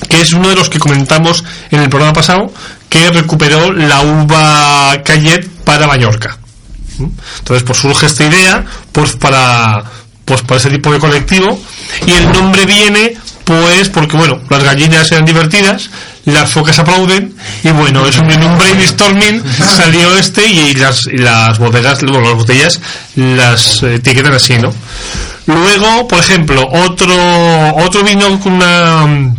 [0.09, 2.53] que es uno de los que comentamos en el programa pasado
[2.87, 6.37] que recuperó la uva Cayet para Mallorca
[6.99, 7.07] ¿Mm?
[7.39, 9.83] entonces pues surge esta idea pues para
[10.25, 11.59] pues para ese tipo de colectivo
[12.05, 15.89] y el nombre viene pues porque bueno las gallinas eran divertidas
[16.25, 19.43] las focas aplauden y bueno es un, un brainstorming
[19.75, 22.79] salió este y las, y las bodegas bueno, las botellas
[23.15, 24.73] las etiquetan así no
[25.45, 29.35] luego por ejemplo otro otro vino con una mm,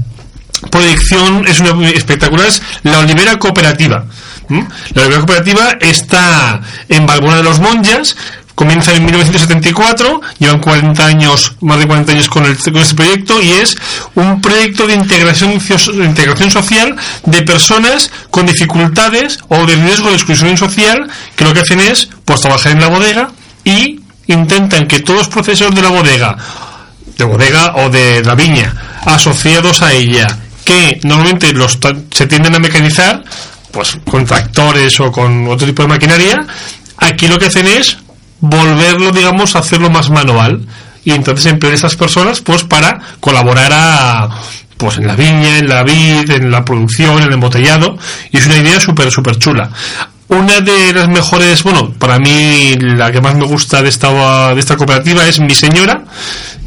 [0.70, 4.04] proyección es una espectacular es la olivera cooperativa
[4.48, 8.14] la olivera cooperativa está en Balbona de los Monjas
[8.54, 13.42] comienza en 1974, llevan 40 años, más de 40 años con, el, con este proyecto
[13.42, 13.76] y es
[14.14, 20.56] un proyecto de integración, integración social de personas con dificultades o de riesgo de exclusión
[20.56, 23.30] social que lo que hacen es pues trabajar en la bodega
[23.64, 26.36] y intentan que todos los procesos de la bodega,
[27.18, 28.74] de bodega o de la viña,
[29.04, 30.26] asociados a ella,
[30.64, 31.78] que normalmente los
[32.10, 33.22] se tienden a mecanizar,
[33.70, 36.46] pues con tractores o con otro tipo de maquinaria,
[36.98, 37.98] aquí lo que hacen es
[38.44, 40.60] volverlo, digamos, a hacerlo más manual.
[41.04, 44.28] Y entonces emplean estas personas pues para colaborar a
[44.76, 47.96] pues en la viña, en la vid, en la producción, en el embotellado,
[48.32, 49.70] y es una idea súper, súper chula.
[50.28, 54.60] Una de las mejores, bueno, para mí la que más me gusta de esta, de
[54.60, 56.02] esta cooperativa es Mi Señora,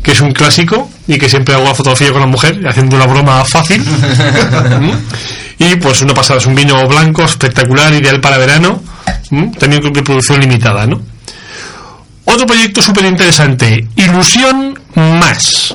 [0.01, 3.07] que es un clásico y que siempre hago la fotografía con la mujer, haciendo una
[3.07, 3.83] broma fácil.
[5.59, 8.81] y pues una pasada, es un vino blanco espectacular, ideal para verano,
[9.59, 11.01] también con producción limitada, ¿no?
[12.29, 15.73] Otro proyecto súper interesante, Ilusión Más.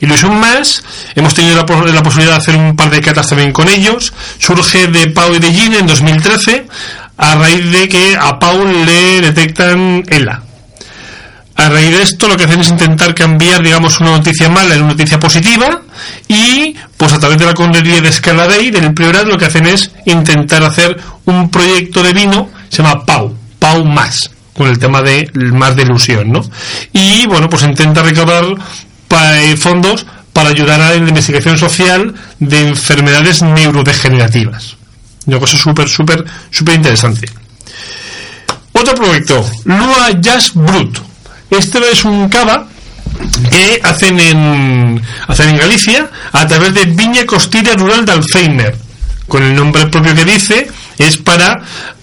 [0.00, 0.82] Ilusión Más,
[1.14, 4.12] hemos tenido la, posibilidad de hacer un par de catas también con ellos.
[4.36, 6.66] Surge de Pau y de Gin en 2013,
[7.18, 10.42] a raíz de que a Paul le detectan ELA.
[11.54, 14.82] A raíz de esto lo que hacen es intentar cambiar, digamos, una noticia mala en
[14.82, 15.82] una noticia positiva
[16.26, 19.92] y, pues a través de la condería de Escaladei, del Priorat, lo que hacen es
[20.06, 25.30] intentar hacer un proyecto de vino, se llama Pau, Pau Más con el tema de
[25.34, 26.42] más de ilusión, ¿no?
[26.92, 28.44] Y bueno, pues intenta recaudar
[29.56, 34.76] fondos para ayudar a la investigación social de enfermedades neurodegenerativas.
[35.26, 37.28] Una cosa súper, súper, súper interesante.
[38.72, 40.98] Otro proyecto, Lua Jazz Brut.
[41.50, 42.66] Este es un cava
[43.50, 48.76] que hacen en, hacen en Galicia a través de Viña Costilla Rural de Alzheimer.
[49.28, 51.60] Con el nombre propio que dice, es para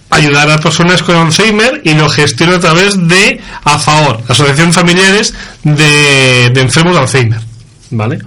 [0.09, 5.33] ayudar a personas con Alzheimer y lo gestiona a través de AFAOR, Asociación Familiares
[5.63, 7.41] de, de Enfermos de Alzheimer.
[7.91, 8.19] ¿Vale?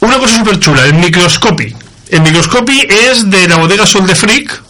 [0.00, 1.74] Una cosa súper chula, el microscopy.
[2.08, 4.62] El microscopy es de la bodega Sol de Frick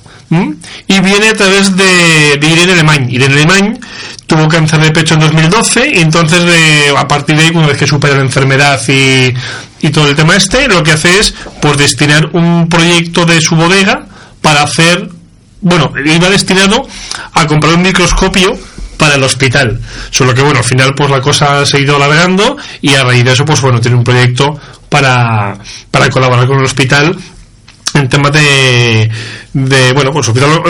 [0.89, 3.09] y viene a través de, de Irene Alemán.
[3.11, 3.79] Irene Alemán
[4.27, 7.79] tuvo cáncer de pecho en 2012 y entonces de, a partir de ahí, una vez
[7.79, 9.33] que supera la enfermedad y,
[9.87, 13.55] y todo el tema este, lo que hace es pues destinar un proyecto de su
[13.55, 14.07] bodega
[14.41, 15.09] para hacer
[15.67, 16.87] bueno, iba destinado
[17.33, 18.57] a comprar un microscopio
[18.97, 19.81] para el hospital.
[20.11, 23.25] Solo que bueno, al final pues la cosa se ha ido alargando y a raíz
[23.25, 24.57] de eso pues bueno, tiene un proyecto
[24.89, 25.59] para,
[25.91, 27.17] para colaborar con el hospital
[27.95, 29.11] en temas de,
[29.55, 30.63] de bueno, pues hospital,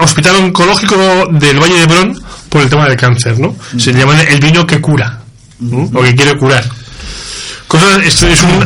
[0.00, 3.56] hospital oncológico del Valle de Brón por el tema del cáncer, ¿no?
[3.78, 5.18] Se llama el vino que cura,
[5.60, 5.90] ¿no?
[5.98, 6.64] o que quiere curar.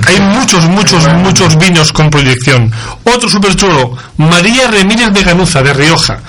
[0.06, 2.70] Hay muchos, muchos, muchos vinos con proyección.
[3.04, 6.20] Otro súper chulo, María Remírez de Ganuza, de Rioja.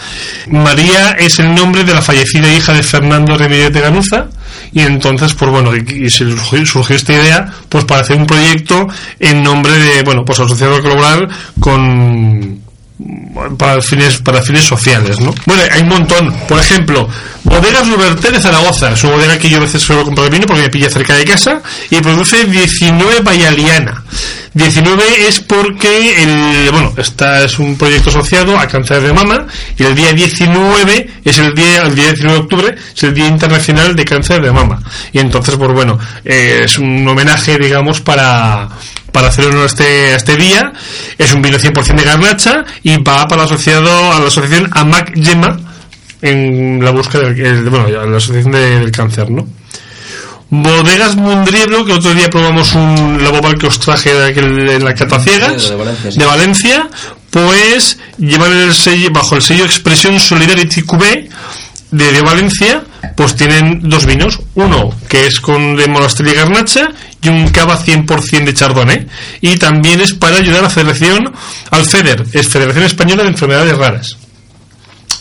[0.47, 4.27] María es el nombre de la fallecida hija de Fernando Remírez de Ganuza,
[4.71, 8.87] y entonces pues bueno y, y surgió, surgió esta idea pues para hacer un proyecto
[9.19, 11.27] en nombre de bueno pues asociado a colaborar
[11.59, 12.60] con
[13.57, 15.33] para fines para fines sociales ¿no?
[15.45, 17.07] bueno hay un montón por ejemplo
[17.43, 20.63] bodegas Luberté de Zaragoza es una bodega que yo a veces suelo comprar vino porque
[20.63, 24.03] me pilla cerca de casa y produce 19 Bayaliana
[24.53, 29.47] 19 es porque el, bueno, esta es un proyecto asociado a cáncer de mama
[29.77, 33.27] y el día 19 es el día, el día 19 de octubre es el Día
[33.27, 34.81] Internacional de Cáncer de Mama.
[35.13, 38.67] Y entonces, pues bueno, eh, es un homenaje, digamos, para,
[39.11, 40.71] para hacer honor a este, a este día.
[41.17, 45.59] Es un vino 100% de garnacha y va para asociado a la asociación AMAC Yema
[46.21, 49.47] en la búsqueda del, el- bueno, la asociación de- del cáncer, ¿no?
[50.49, 54.93] Bodegas Mundrieblo, que otro día probamos un Labobal que os traje de aquel, en la
[54.93, 56.19] Cata Ciegas, de Valencia, sí.
[56.19, 56.89] de Valencia,
[57.29, 61.01] pues llevan el sello, bajo el sello Expresión Solidarity QB
[61.91, 62.83] de, de Valencia,
[63.15, 66.89] pues tienen dos vinos, uno que es con de Monasterio y Garnacha
[67.21, 69.07] y un cava 100% de Chardonnay,
[69.41, 71.31] y también es para ayudar a la Federación,
[71.69, 74.17] al FEDER, es Federación Española de Enfermedades Raras.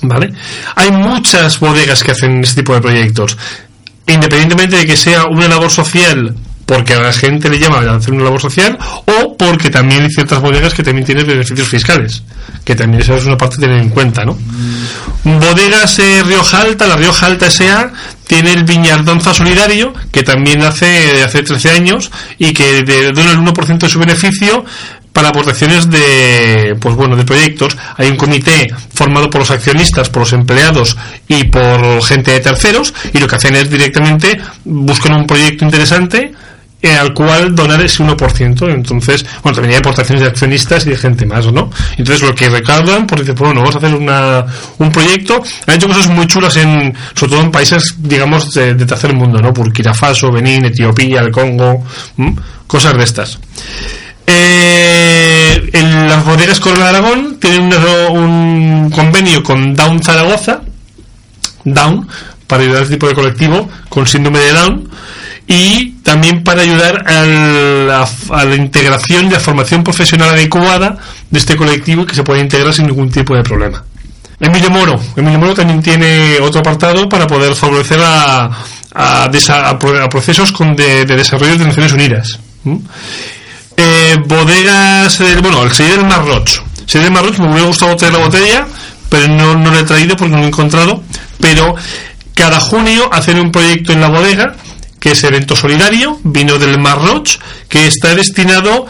[0.02, 0.32] ¿Vale?
[0.76, 3.36] Hay muchas bodegas que hacen este tipo de proyectos.
[4.06, 6.34] Independientemente de que sea una labor social,
[6.70, 10.08] porque a la gente le llama a hacer una labor social, o porque también hay
[10.08, 12.22] ciertas bodegas que también tienen beneficios fiscales,
[12.64, 14.38] que también esa es una parte a tener en cuenta, ¿no?
[15.24, 17.92] Bodegas eh, Rioja Alta, la Rioja Alta S.A.
[18.24, 22.08] tiene el Viñardonza Solidario, que también hace hace 13 años
[22.38, 24.64] y que dona el 1% de su beneficio
[25.12, 30.20] para aportaciones de pues bueno de proyectos hay un comité formado por los accionistas por
[30.20, 30.96] los empleados
[31.26, 36.32] y por gente de terceros y lo que hacen es directamente buscan un proyecto interesante
[36.82, 38.72] al cual donar ese 1%.
[38.72, 41.70] Entonces, bueno, también hay aportaciones de accionistas y de gente más, ¿no?
[41.96, 44.44] Entonces, lo que recaudan, pues dice, bueno, vamos a hacer una,
[44.78, 45.42] un proyecto.
[45.66, 49.38] Han hecho cosas muy chulas en, sobre todo en países, digamos, de, de tercer mundo,
[49.38, 49.52] ¿no?
[49.52, 51.84] Burkina Faso, Benín, Etiopía, el Congo,
[52.16, 52.34] ¿m?
[52.66, 53.38] cosas de estas.
[54.26, 57.72] Eh, en las bodegas Corona de Aragón tienen un,
[58.12, 60.60] un convenio con Down Zaragoza,
[61.64, 62.08] Down,
[62.46, 64.90] para ayudar a este tipo de colectivo con síndrome de Down
[65.46, 70.96] y también para ayudar a, a la integración y la formación profesional adecuada
[71.30, 73.84] de este colectivo que se pueda integrar sin ningún tipo de problema.
[74.38, 75.00] Emilio Moro.
[75.16, 78.50] Emilio Moro también tiene otro apartado para poder favorecer a,
[78.94, 82.38] a, a pro- a procesos con de, de desarrollo de Naciones Unidas.
[83.76, 86.48] Eh, bodegas, eh, bueno, el sello del Marroch.
[86.82, 88.66] El sello del Marroch me hubiera gustado traer la botella,
[89.08, 91.02] pero no, no he traído porque no lo he encontrado.
[91.40, 91.74] Pero
[92.34, 94.54] cada junio hacen un proyecto en la bodega,
[95.00, 97.38] que es evento solidario, vino del Marroch,
[97.68, 98.86] que está destinado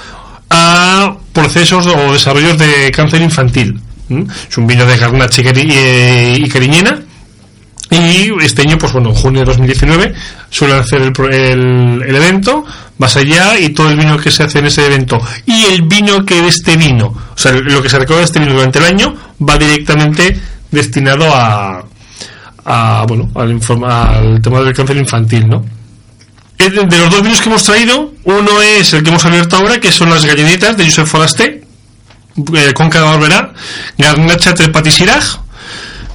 [0.50, 3.80] a procesos o desarrollos de cáncer infantil.
[4.08, 4.24] ¿Mm?
[4.50, 7.00] Es un vino de garnacha eh, y cariñena.
[7.92, 10.14] Y este año, pues bueno, en junio de 2019
[10.48, 12.64] suelen hacer el, el, el evento,
[12.98, 16.24] vas allá y todo el vino que se hace en ese evento y el vino
[16.24, 18.84] que de este vino, o sea, lo que se recauda de este vino durante el
[18.84, 20.38] año va directamente
[20.70, 21.84] destinado a,
[22.64, 25.79] a bueno, al tema del cáncer infantil, ¿no?
[26.68, 29.90] De los dos vinos que hemos traído, uno es el que hemos abierto ahora, que
[29.90, 31.64] son las gallinitas de Josep Forasté,
[32.54, 33.54] eh, con cada barberá,
[33.96, 35.38] garnacha trepatisiraj,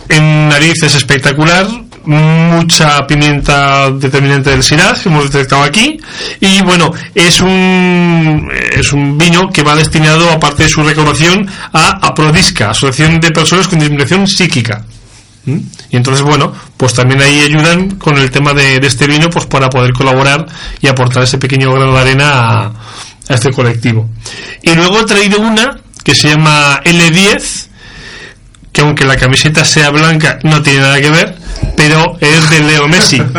[0.07, 1.65] en nariz es espectacular,
[2.05, 5.99] mucha pimienta determinante del Syrah que hemos detectado aquí
[6.39, 12.07] y bueno, es un es un vino que va destinado aparte de su recaudación a
[12.07, 14.85] Aprodisca, Asociación de Personas con Disminución Psíquica.
[15.45, 15.57] ¿Mm?
[15.91, 19.69] Y entonces, bueno, pues también ahí ayudan con el tema de, este vino, pues para
[19.69, 20.45] poder colaborar
[20.81, 24.09] y aportar ese pequeño grano de arena a, a este colectivo.
[24.61, 27.67] Y luego he traído una que se llama L10,
[28.75, 31.33] que aunque la camiseta sea blanca, no tiene nada que ver,
[31.77, 33.21] pero es de Leo Messi.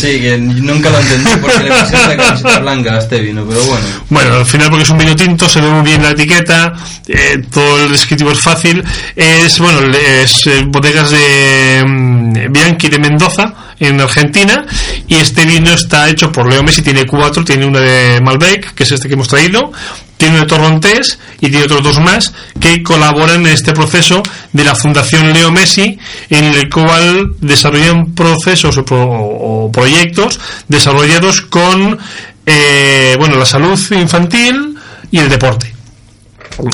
[0.00, 3.62] Sí, que nunca lo entendí porque le pusieron la camiseta blanca a este vino, pero
[3.64, 3.86] bueno.
[4.10, 6.74] Bueno, al final porque es un vino tinto, se ve muy bien la etiqueta,
[7.08, 8.84] eh, todo el descriptivo es fácil.
[9.14, 14.66] Es, bueno, es eh, bodegas de mm, Bianchi de Mendoza, en Argentina,
[15.08, 18.82] y este vino está hecho por Leo Messi, tiene cuatro, tiene una de Malbec, que
[18.82, 19.72] es este que hemos traído,
[20.16, 24.74] tiene de Torrontés y tiene otros dos más que colaboran en este proceso de la
[24.74, 25.98] Fundación Leo Messi,
[26.30, 31.98] en el cual desarrollan procesos o, pro- o proyectos desarrollados con
[32.46, 34.76] eh, bueno la salud infantil
[35.10, 35.75] y el deporte.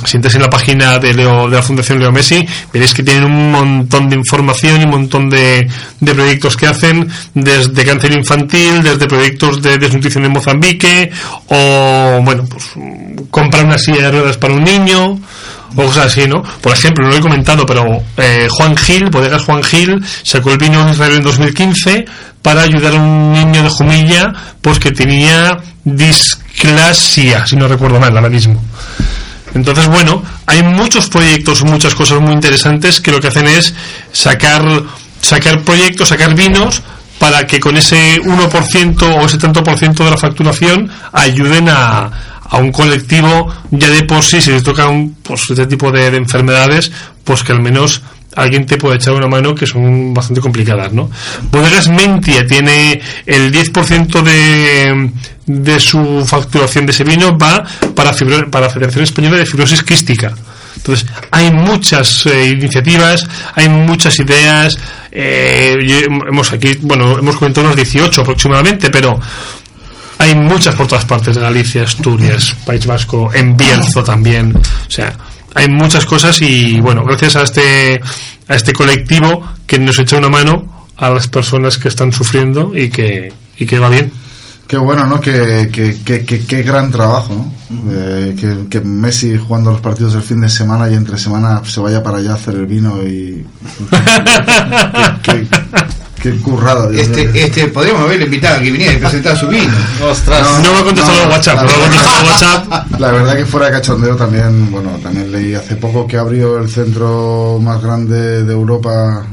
[0.05, 3.25] Si entras en la página de, Leo- de la Fundación Leo Messi, veréis que tienen
[3.25, 5.69] un montón de información y un montón de,
[6.01, 11.11] de proyectos que hacen, desde cáncer infantil, desde proyectos de desnutrición en Mozambique,
[11.49, 12.65] o, bueno, pues,
[13.31, 15.19] comprar una silla de ruedas para un niño,
[15.75, 16.43] o cosas así, ¿no?
[16.61, 17.85] Por ejemplo, no lo he comentado, pero
[18.19, 22.05] eh, Juan Gil, Bodegas Juan Gil, sacó el vino en Israel en 2015
[22.43, 28.15] para ayudar a un niño de Jumilla, pues que tenía disclasia, si no recuerdo mal,
[28.17, 28.63] ahora mismo.
[29.55, 33.75] Entonces, bueno, hay muchos proyectos, muchas cosas muy interesantes que lo que hacen es
[34.13, 34.63] sacar,
[35.21, 36.83] sacar proyectos, sacar vinos
[37.19, 42.11] para que con ese 1% o ese tanto por ciento de la facturación ayuden a,
[42.59, 46.93] un colectivo ya de por sí, si les toca un, pues, este tipo de enfermedades,
[47.25, 48.03] pues que al menos
[48.37, 51.11] alguien te pueda echar una mano que son bastante complicadas, ¿no?
[51.51, 55.11] Bodegas Mentia tiene el 10% de,
[55.47, 57.65] de su facturación de ese vino va
[57.95, 60.33] para, fibro- para la Federación Española de Fibrosis Quística.
[60.77, 64.77] Entonces, hay muchas eh, iniciativas, hay muchas ideas,
[65.13, 65.77] eh,
[66.29, 69.21] hemos aquí, bueno, hemos comentado unos 18 aproximadamente, pero
[70.19, 74.57] hay muchas por todas partes de Galicia, Asturias, País Vasco, en Bierzo también.
[74.57, 75.13] O sea,
[75.55, 78.01] hay muchas cosas y bueno, gracias a este
[78.49, 82.91] a este colectivo que nos echa una mano a las personas que están sufriendo y
[82.91, 84.13] que y que va bien.
[84.67, 85.21] Qué bueno, ¿no?
[85.21, 87.53] Qué, qué, qué, qué- gran trabajo, ¿no?
[87.93, 91.81] Eh, que, que Messi jugando los partidos del fin de semana y entre semana se
[91.81, 93.45] vaya para allá a hacer el vino y...
[96.23, 96.91] qué, currado.
[96.91, 97.09] Dios.
[97.09, 99.73] Este, este, podríamos haberle invitado a que viniera y presentara su vino.
[100.09, 100.63] Ostras.
[100.63, 102.91] No me ha contestado no, WhatsApp, la no me contestado WhatsApp.
[102.99, 106.69] La verdad que fuera de cachondeo también, bueno, también leí hace poco que abrió el
[106.69, 109.27] centro más grande de Europa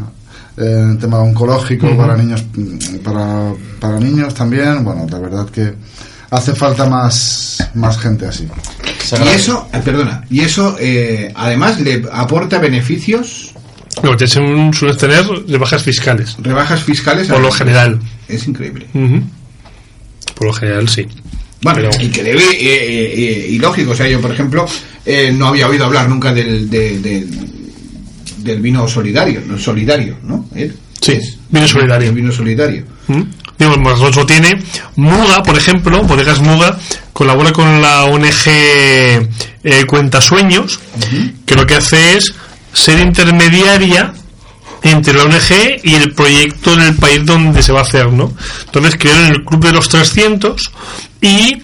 [0.58, 2.44] en el tema oncológico para niños
[3.04, 5.74] para, para niños también, bueno, la verdad que
[6.30, 8.48] hace falta más más gente así.
[9.24, 13.54] Y eso, eh, perdona, y eso eh, además le aporta beneficios,
[14.04, 17.28] Lo que suelen tener rebajas fiscales, rebajas fiscales.
[17.28, 18.00] por lo general.
[18.28, 18.88] Es increíble.
[20.36, 21.06] Por lo general, sí.
[21.62, 24.66] Bueno, Pero- y que debe, eh, eh, eh, y lógico, o sea, yo por ejemplo,
[25.06, 27.30] eh, no había oído hablar nunca del, de- del-
[28.38, 30.47] del vino solidario, no solidario, ¿no?
[31.02, 32.10] Sí, Es vino solidario.
[32.10, 32.86] El vino solidario.
[33.08, 33.22] ¿Mm?
[33.58, 34.58] Digo, más lo tiene.
[34.95, 36.78] Muga, por ejemplo, Bodegas Muga,
[37.12, 38.47] colabora con la ONG
[39.88, 40.80] Cuentasueños,
[41.45, 42.34] que lo que hace es
[42.74, 44.14] ser intermediaria
[44.84, 48.32] entre la ONG y el proyecto en el país donde se va a hacer, ¿no?
[48.66, 50.72] Entonces crearon el Club de los 300
[51.22, 51.62] y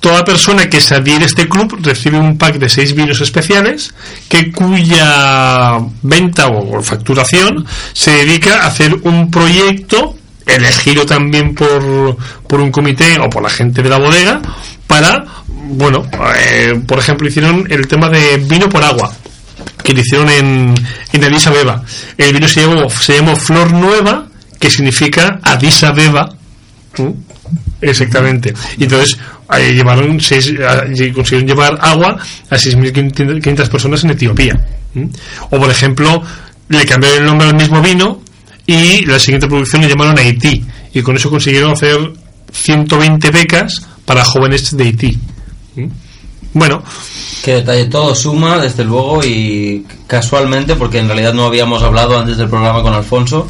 [0.00, 3.94] toda persona que se adhiere a este club recibe un pack de seis vinos especiales
[4.28, 12.60] que cuya venta o facturación se dedica a hacer un proyecto elegido también por, por
[12.60, 14.40] un comité o por la gente de la bodega
[14.86, 16.06] para, bueno,
[16.36, 19.12] eh, por ejemplo, hicieron el tema de vino por agua
[19.82, 20.74] que lo hicieron en,
[21.12, 21.82] en Addis Abeba.
[22.16, 24.26] El vino se llamó, se llamó Flor Nueva,
[24.58, 26.28] que significa Addis Abeba.
[27.80, 28.54] Exactamente.
[28.78, 29.18] Y entonces
[29.54, 30.52] llevaron seis,
[31.14, 32.16] consiguieron llevar agua
[32.50, 34.58] a 6.500 personas en Etiopía.
[35.50, 36.22] O por ejemplo,
[36.68, 38.22] le cambiaron el nombre al mismo vino
[38.66, 40.64] y la siguiente producción le llamaron Haití.
[40.94, 41.98] Y con eso consiguieron hacer
[42.52, 45.18] 120 becas para jóvenes de Haití.
[46.56, 46.82] Bueno,
[47.46, 52.38] Qué detalle, todo suma, desde luego, y casualmente, porque en realidad no habíamos hablado antes
[52.38, 53.46] del programa con Alfonso,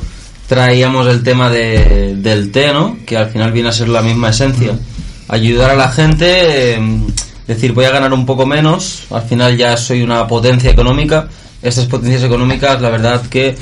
[0.46, 2.98] traíamos el tema de, del té, ¿no?
[3.07, 4.78] Que al final viene a ser la misma esencia.
[5.28, 6.78] Ayudar a la gente, eh,
[7.46, 11.26] decir, voy a ganar un poco menos, al final ya soy una potencia económica.
[11.62, 13.57] Estas potencias económicas, la verdad que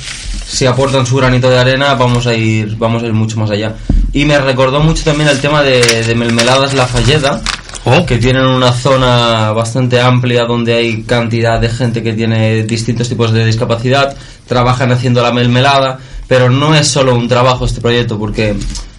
[0.44, 3.76] si aportan su granito de arena, vamos a ir, vamos a ir mucho más allá.
[4.12, 7.40] Y me recordó mucho también el tema de, de Melmeladas La Falleda,
[7.84, 8.06] Oh.
[8.06, 13.32] que tienen una zona bastante amplia donde hay cantidad de gente que tiene distintos tipos
[13.32, 14.16] de discapacidad,
[14.46, 18.54] trabajan haciendo la melmelada, pero no es solo un trabajo este proyecto porque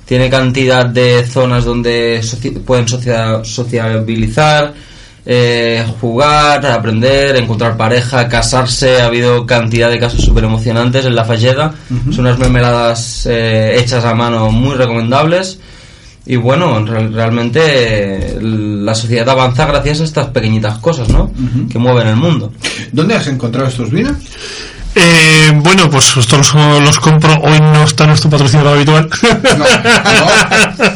[0.05, 4.73] tiene cantidad de zonas donde soci- pueden socia- sociabilizar,
[5.25, 9.01] eh, jugar, aprender, encontrar pareja, casarse.
[9.01, 11.73] Ha habido cantidad de casos súper emocionantes en la Falleda.
[12.11, 15.59] Son unas mermeladas eh, hechas a mano muy recomendables.
[16.27, 21.31] Y bueno, re- realmente la sociedad avanza gracias a estas pequeñitas cosas, ¿no?
[21.71, 22.51] Que mueven el mundo.
[22.91, 24.17] ¿Dónde has encontrado estos vinos?
[24.95, 27.33] Eh, bueno, pues estos los, los compro.
[27.43, 29.09] Hoy no está nuestro patrocinador habitual.
[29.21, 30.95] No, no.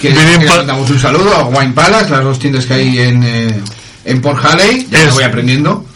[0.00, 2.74] Que, Vienen que pa- les damos un saludo a Wine Palace, las dos tiendas que
[2.74, 3.60] hay en, eh,
[4.04, 5.86] en Port Halley, ya Es- voy aprendiendo.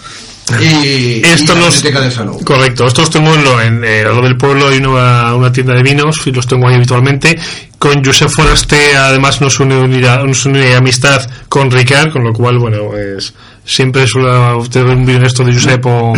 [0.61, 2.42] Y, Esto y la los- Biblioteca de Salud.
[2.42, 5.74] Correcto, estos tengo en lo, en, eh, a lo del pueblo hay una, una tienda
[5.74, 7.38] de vinos y los tengo ahí habitualmente.
[7.80, 12.88] Con Josep Foraste además nos une, nos une amistad con Ricard, con lo cual, bueno,
[12.90, 13.32] pues
[13.64, 14.30] siempre suele
[14.68, 16.12] tener un vino esto de Josep o,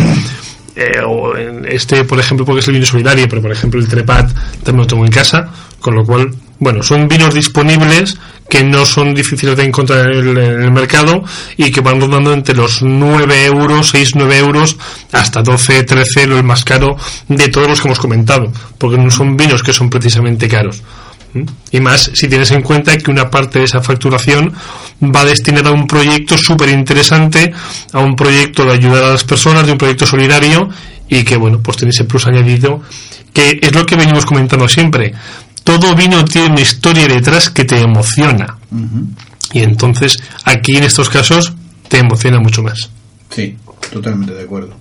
[0.75, 3.87] eh, o en este, por ejemplo, porque es el vino solidario, pero por ejemplo el
[3.87, 4.29] Trepat
[4.61, 8.17] también lo tengo en casa, con lo cual, bueno, son vinos disponibles
[8.49, 11.23] que no son difíciles de encontrar en el, en el mercado
[11.55, 14.75] y que van rondando entre los 9 euros, 6, 9 euros,
[15.13, 16.97] hasta 12, 13, lo el más caro
[17.29, 20.83] de todos los que hemos comentado, porque no son vinos que son precisamente caros.
[21.71, 24.53] Y más si tienes en cuenta que una parte de esa facturación
[25.03, 27.51] va destinada a un proyecto súper interesante,
[27.91, 30.69] a un proyecto de ayudar a las personas, de un proyecto solidario
[31.09, 32.81] y que, bueno, pues tiene ese plus añadido,
[33.33, 35.13] que es lo que venimos comentando siempre.
[35.63, 38.57] Todo vino tiene una historia detrás que te emociona.
[39.53, 41.53] Y entonces, aquí en estos casos,
[41.87, 42.89] te emociona mucho más.
[43.29, 43.55] Sí,
[43.91, 44.75] totalmente de acuerdo.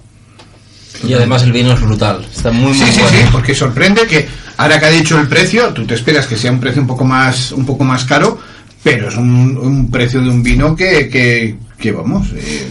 [1.06, 2.24] Y además el vino es brutal.
[2.34, 3.16] Está muy, muy Sí, sí, bueno.
[3.18, 4.26] sí, porque sorprende que
[4.56, 7.04] ahora que ha dicho el precio, tú te esperas que sea un precio un poco
[7.04, 8.38] más, un poco más caro,
[8.82, 12.68] pero es un, un precio de un vino que, que, que, vamos, eh,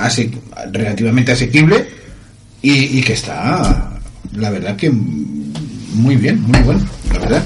[0.00, 0.30] ase-
[0.72, 1.88] relativamente asequible
[2.62, 3.90] y, y que está,
[4.36, 6.80] la verdad que muy bien, muy bueno,
[7.12, 7.44] la verdad.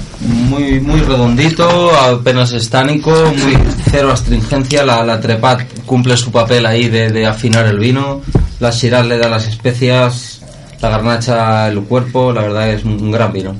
[0.49, 3.57] Muy, muy redondito, apenas estánico, muy
[3.89, 4.83] cero astringencia.
[4.85, 8.21] La, la trepat cumple su papel ahí de, de afinar el vino.
[8.59, 10.41] La Shiraz le da las especias.
[10.81, 12.31] La garnacha el cuerpo.
[12.31, 13.55] La verdad es un, gran vino.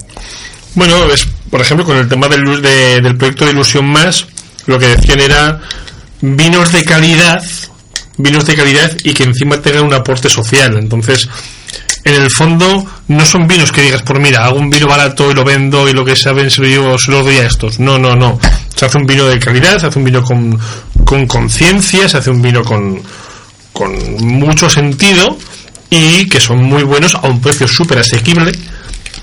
[0.76, 4.28] Bueno, es, por ejemplo, con el tema del, del proyecto de Ilusión Más,
[4.66, 5.62] lo que decían era
[6.22, 7.41] vinos de calidad,
[8.18, 10.78] vinos de calidad y que encima tengan un aporte social.
[10.78, 11.30] Entonces,
[12.04, 15.34] en el fondo, no son vinos que digas, por mira, hago un vino barato y
[15.34, 17.80] lo vendo y lo que saben se lo, llevo- se lo doy a estos.
[17.80, 18.38] No, no, no.
[18.76, 22.41] Se hace un vino de calidad, se hace un vino con conciencia, se hace un
[22.41, 23.02] vino con,
[23.76, 23.91] con
[24.26, 25.38] mucho sentido
[25.89, 28.51] y que son muy buenos a un precio súper asequible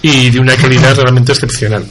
[0.03, 1.87] y de una calidad realmente excepcional.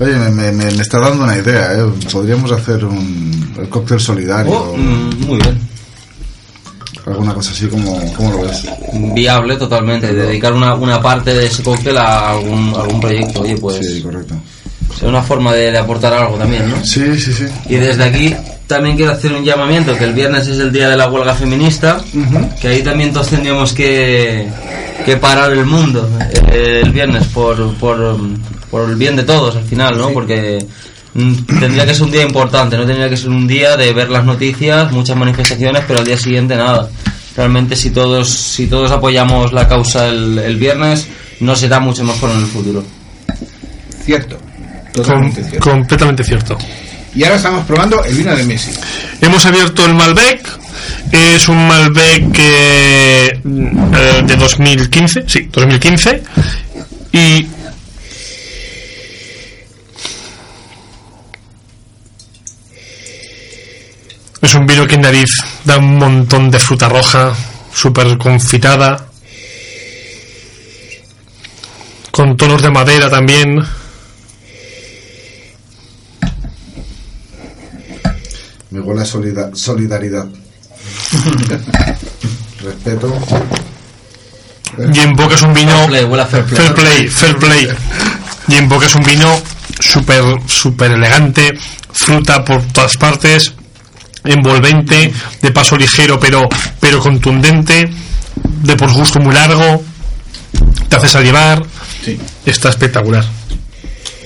[0.00, 1.84] Oye, me, me, me- está dando una idea, ¿eh?
[2.10, 5.60] Podríamos hacer un el cóctel solidario, Oh, mm, muy bien.
[7.06, 8.64] alguna cosa así, como ¿cómo lo ves?
[9.14, 10.12] Viable totalmente.
[10.12, 13.42] Dedicar una, una parte de ese cóctel a algún, algún proyecto.
[13.42, 14.34] Oye, pues Sí, correcto.
[14.96, 16.84] Es una forma de, de aportar algo también, ¿no?
[16.84, 17.46] Sí, sí, sí.
[17.68, 18.34] Y desde aquí
[18.66, 22.02] también quiero hacer un llamamiento, que el viernes es el día de la huelga feminista,
[22.60, 24.48] que ahí también todos tendríamos que,
[25.04, 26.08] que parar el mundo
[26.50, 28.16] eh, el viernes por, por,
[28.70, 30.10] por el bien de todos al final, ¿no?
[30.10, 30.64] Porque
[31.14, 34.08] mm, tendría que ser un día importante, no tendría que ser un día de ver
[34.08, 36.88] las noticias, muchas manifestaciones, pero al día siguiente nada.
[37.36, 41.06] Realmente si todos, si todos apoyamos la causa el, el viernes,
[41.40, 42.84] no será mucho mejor en el futuro.
[44.04, 44.38] Cierto,
[44.94, 45.70] Com- totalmente cierto.
[45.70, 46.58] completamente cierto.
[47.14, 48.70] Y ahora estamos probando el vino de Messi.
[49.20, 50.48] Hemos abierto el Malbec.
[51.10, 56.22] Es un Malbec eh, de 2015, sí, 2015.
[57.12, 57.46] Y
[64.40, 65.30] es un vino que en nariz
[65.64, 67.32] da un montón de fruta roja,
[67.72, 69.06] súper confitada,
[72.10, 73.60] con tonos de madera también.
[78.72, 80.26] Me huele a solida- solidaridad.
[82.62, 83.12] Respeto.
[84.92, 85.72] Y en boca es un vino.
[85.76, 86.56] Fair play, huele a fair play.
[86.58, 87.68] Fair play, fair play.
[88.48, 89.40] Y en boca es un vino
[89.78, 91.52] súper, súper elegante,
[91.92, 93.52] fruta por todas partes,
[94.24, 96.48] envolvente, de paso ligero pero,
[96.80, 97.88] pero contundente,
[98.62, 99.82] de por gusto muy largo,
[100.88, 101.62] te haces a llevar,
[102.04, 102.18] Sí.
[102.46, 103.24] está espectacular.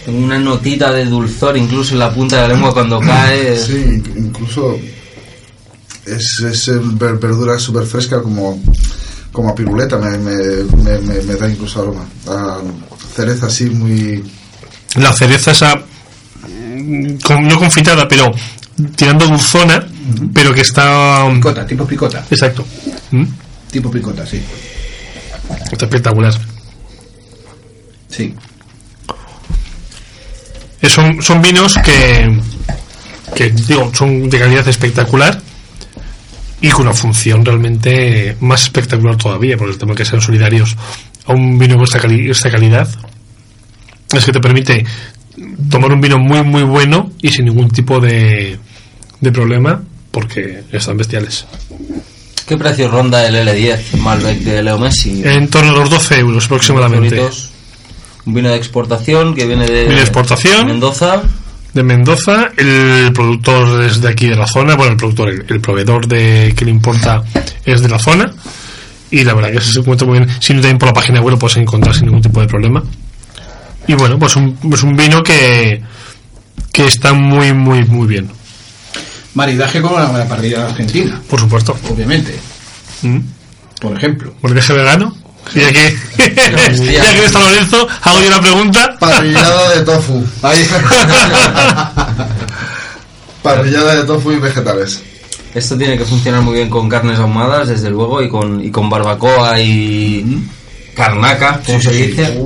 [0.07, 3.59] Tengo una notita de dulzor incluso en la punta de la lengua cuando cae.
[3.59, 4.79] Sí, incluso
[6.07, 8.63] es, es eh, ver- verdura súper fresca como,
[9.33, 12.07] como a piruleta, me, me, me, da incluso aroma.
[12.29, 12.59] A
[13.15, 14.23] cereza así muy...
[14.95, 18.31] La cereza esa, mm, con- no confitada, pero
[18.95, 19.85] tirando dulzona,
[20.33, 21.29] pero que está...
[21.35, 22.25] Picota, tipo picota.
[22.31, 22.65] Exacto.
[23.11, 23.25] ¿Mm?
[23.73, 24.41] Tipo picota, sí.
[25.73, 26.33] Está espectacular.
[28.09, 28.33] Sí.
[30.83, 32.41] Eh, Son, son vinos que,
[33.35, 35.41] que digo, son de calidad espectacular
[36.61, 40.77] y con una función realmente más espectacular todavía, por el tema que sean solidarios
[41.27, 42.89] a un vino con esta, cali- esta calidad.
[44.13, 44.85] Es que te permite
[45.71, 48.59] tomar un vino muy, muy bueno y sin ningún tipo de,
[49.21, 51.45] de problema, porque están bestiales.
[52.47, 55.23] ¿Qué precio ronda el L10 Malbec de Leo Messi?
[55.25, 57.17] En torno a los 12 euros aproximadamente.
[58.27, 60.67] Un vino de exportación que viene de, Vino de exportación.
[60.67, 61.23] Mendoza.
[61.73, 62.51] de Mendoza.
[62.57, 64.75] El productor es de aquí de la zona.
[64.75, 67.23] Bueno, el productor, el, el proveedor de que le importa
[67.65, 68.33] es de la zona.
[69.11, 70.31] Y la verdad que se encuentra muy bien.
[70.41, 72.83] Si no también por la página web lo puedes encontrar sin ningún tipo de problema.
[73.87, 75.81] Y bueno, pues un, es un vino que,
[76.73, 78.29] que está muy, muy, muy bien.
[79.35, 81.77] Maridaje con la, la parrilla argentina, Por supuesto.
[81.91, 82.35] obviamente.
[83.03, 83.19] Mm.
[83.81, 84.35] Por ejemplo.
[84.43, 85.15] Maridaje vegano.
[85.55, 88.97] Ya que, ya que está Lorenzo, hago yo una pregunta.
[88.99, 90.25] Parrillada de tofu.
[90.43, 90.69] Ahí.
[93.43, 95.03] Parrillada de tofu y vegetales.
[95.55, 98.91] Esto tiene que funcionar muy bien con carnes ahumadas, desde luego, y con, y con
[98.91, 100.47] barbacoa y
[100.95, 102.39] carnaca, como se dice.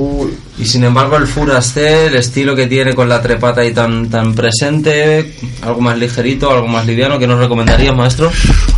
[0.59, 4.35] Y sin embargo el Furaste, el estilo que tiene con la trepata ahí tan, tan
[4.35, 8.31] presente, algo más ligerito, algo más liviano, ¿qué nos recomendarías, maestro?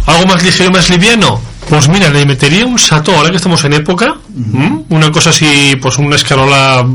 [0.06, 1.40] ¿Algo más ligero, más liviano?
[1.72, 4.84] Pues mira, le metería un sato, ahora que estamos en época, ¿m?
[4.90, 6.86] una cosa así, pues una escarola,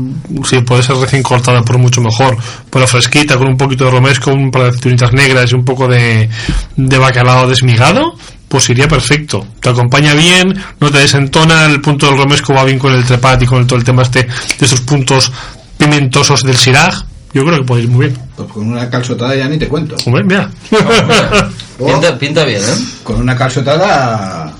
[0.48, 2.36] si puede ser recién cortada, por mucho mejor,
[2.70, 5.88] pero fresquita, con un poquito de romesco, un par de aceitunitas negras y un poco
[5.88, 6.30] de,
[6.76, 8.14] de bacalao desmigado,
[8.46, 9.44] pues iría perfecto.
[9.60, 13.42] Te acompaña bien, no te desentona, el punto del romesco va bien con el trepat
[13.42, 14.22] y con el- todo el tema este,
[14.60, 15.32] de esos puntos
[15.76, 17.02] pimentosos del siraj.
[17.34, 18.18] Yo creo que puede ir muy bien.
[18.36, 19.96] Pues con una calzotada ya ni te cuento.
[20.06, 20.48] Hombre, mira.
[21.78, 22.74] Pinta, pinta bien, ¿eh?
[23.04, 24.52] Con una calzotada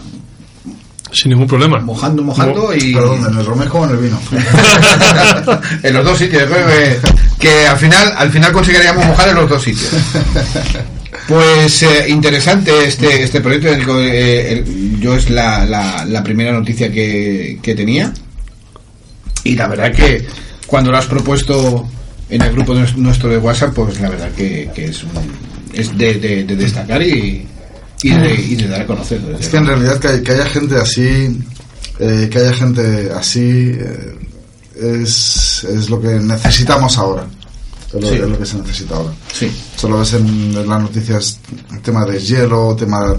[1.12, 1.78] Sin ningún problema.
[1.80, 2.92] mojando, mojando y...
[2.94, 4.20] Perdón, en el romesco o en el vino.
[5.82, 6.42] en los dos sitios.
[6.44, 6.98] que,
[7.38, 9.90] que al final al final conseguiríamos mojar en los dos sitios.
[11.26, 13.68] Pues eh, interesante este este proyecto.
[13.68, 18.12] el- eh, el- yo es la, la, la primera noticia que, que tenía.
[19.44, 20.26] Y la verdad que
[20.66, 21.88] cuando lo has propuesto
[22.28, 25.11] en el grupo nues- nuestro de WhatsApp, pues la verdad que, que es, un-
[25.72, 27.46] es de, de- de destacar y,
[28.03, 29.20] y, de, y de dar a conocer.
[29.40, 31.40] Es que en realidad que, hay- que haya gente así,
[31.99, 34.14] eh, que haya gente así, eh,
[35.03, 37.26] es, es lo que necesitamos ahora.
[37.88, 38.14] Es lo, Sí.
[38.16, 39.12] es lo que se necesita ahora.
[39.32, 39.51] Sí.
[39.76, 41.40] Solo ves en, en las noticias
[41.82, 43.14] tema de hielo, tema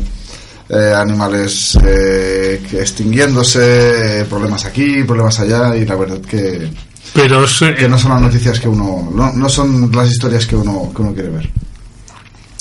[0.69, 6.69] eh, animales eh, extinguiéndose, eh, problemas aquí, problemas allá, y la verdad que,
[7.13, 10.55] Pero es, que no son las noticias que uno, no, no son las historias que
[10.55, 11.49] uno, que uno quiere ver.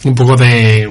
[0.05, 0.91] un poco de,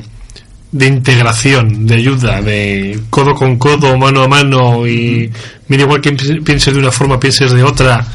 [0.78, 5.32] de integración, de ayuda, de codo con codo, mano a mano y
[5.68, 8.06] mira igual que pi- pienses de una forma, pienses de otra,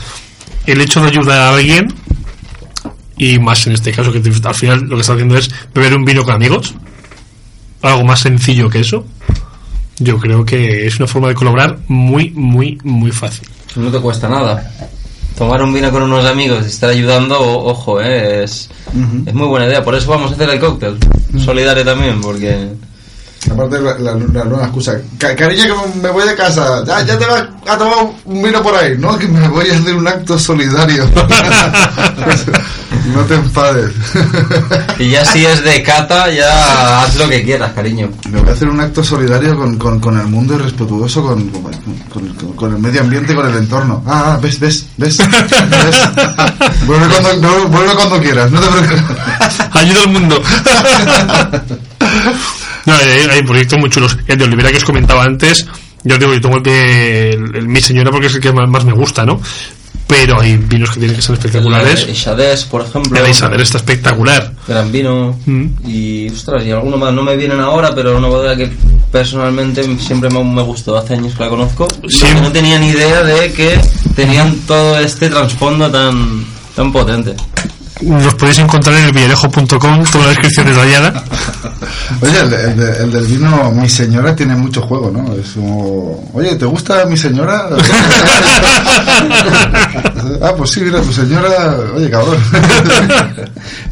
[0.67, 1.93] el hecho de ayudar a alguien
[3.17, 5.95] y más en este caso que te- al final lo que está haciendo es beber
[5.97, 6.75] un vino con amigos,
[7.83, 9.05] algo más sencillo que eso,
[9.99, 13.47] yo creo que es una forma de colaborar muy, muy, muy fácil.
[13.77, 14.71] No te cuesta nada.
[15.37, 18.69] Tomar un vino con unos amigos y estar ayudando, ojo, eh, es,
[19.27, 19.83] es muy buena idea.
[19.83, 20.99] Por eso vamos a hacer el cóctel.
[21.39, 22.69] Solidario también, porque...
[23.51, 27.19] Aparte la, la, la nueva excusa, "Ca- cariño que me voy de casa, ya, ya
[27.19, 30.07] te vas a tomar un vino por ahí, no, que me voy a hacer un
[30.07, 31.05] acto solidario.
[33.15, 33.91] no te enfades.
[34.99, 38.11] Y ya si es de cata, ya haz lo que quieras, cariño.
[38.31, 41.49] me voy a hacer un acto solidario con, con, con el mundo y respetuoso con,
[41.49, 41.73] con,
[42.13, 44.05] con- con el medio ambiente y con el entorno.
[44.07, 45.19] Ah, ah, ves, ves, ves.
[45.19, 45.29] ves.
[46.87, 49.03] Vuelve, cuando, vuelve- vuelve cuando quieras, no te preocupes.
[49.73, 50.41] Ayuda al mundo.
[52.87, 54.17] no, hay, hay proyectos muy chulos.
[54.27, 55.67] El de Olivera que os comentaba antes,
[56.05, 58.69] yo digo, yo tomo el, de- el- el mi señora porque es el que más,
[58.69, 59.41] más me gusta, ¿no?
[60.07, 62.03] Pero hay vinos que tienen que ser espectaculares.
[62.07, 63.19] El Xadés, por ejemplo.
[63.25, 64.53] El está espectacular.
[64.69, 65.39] Gran vino.
[65.47, 65.67] Mm.
[65.87, 67.15] Y, ostras, y alguno más.
[67.15, 68.71] No me vienen ahora, pero una bodega que
[69.11, 70.99] personalmente siempre me, me gustó.
[70.99, 71.89] Hace años que la conozco.
[72.09, 72.27] Sí.
[72.37, 73.81] Y no tenía ni idea de que
[74.15, 76.45] tenían todo este trasfondo tan,
[76.77, 77.35] tan potente.
[78.05, 81.23] Los podéis encontrar en el villarejo.com, toda la descripción detallada.
[82.21, 85.33] Oye, el, de- el el del vino, mi señora tiene mucho juego, ¿no?
[85.35, 87.69] Es como, oye, ¿te gusta mi señora?
[90.43, 92.37] ah, pues sí, mira, tu señora, oye, cabrón.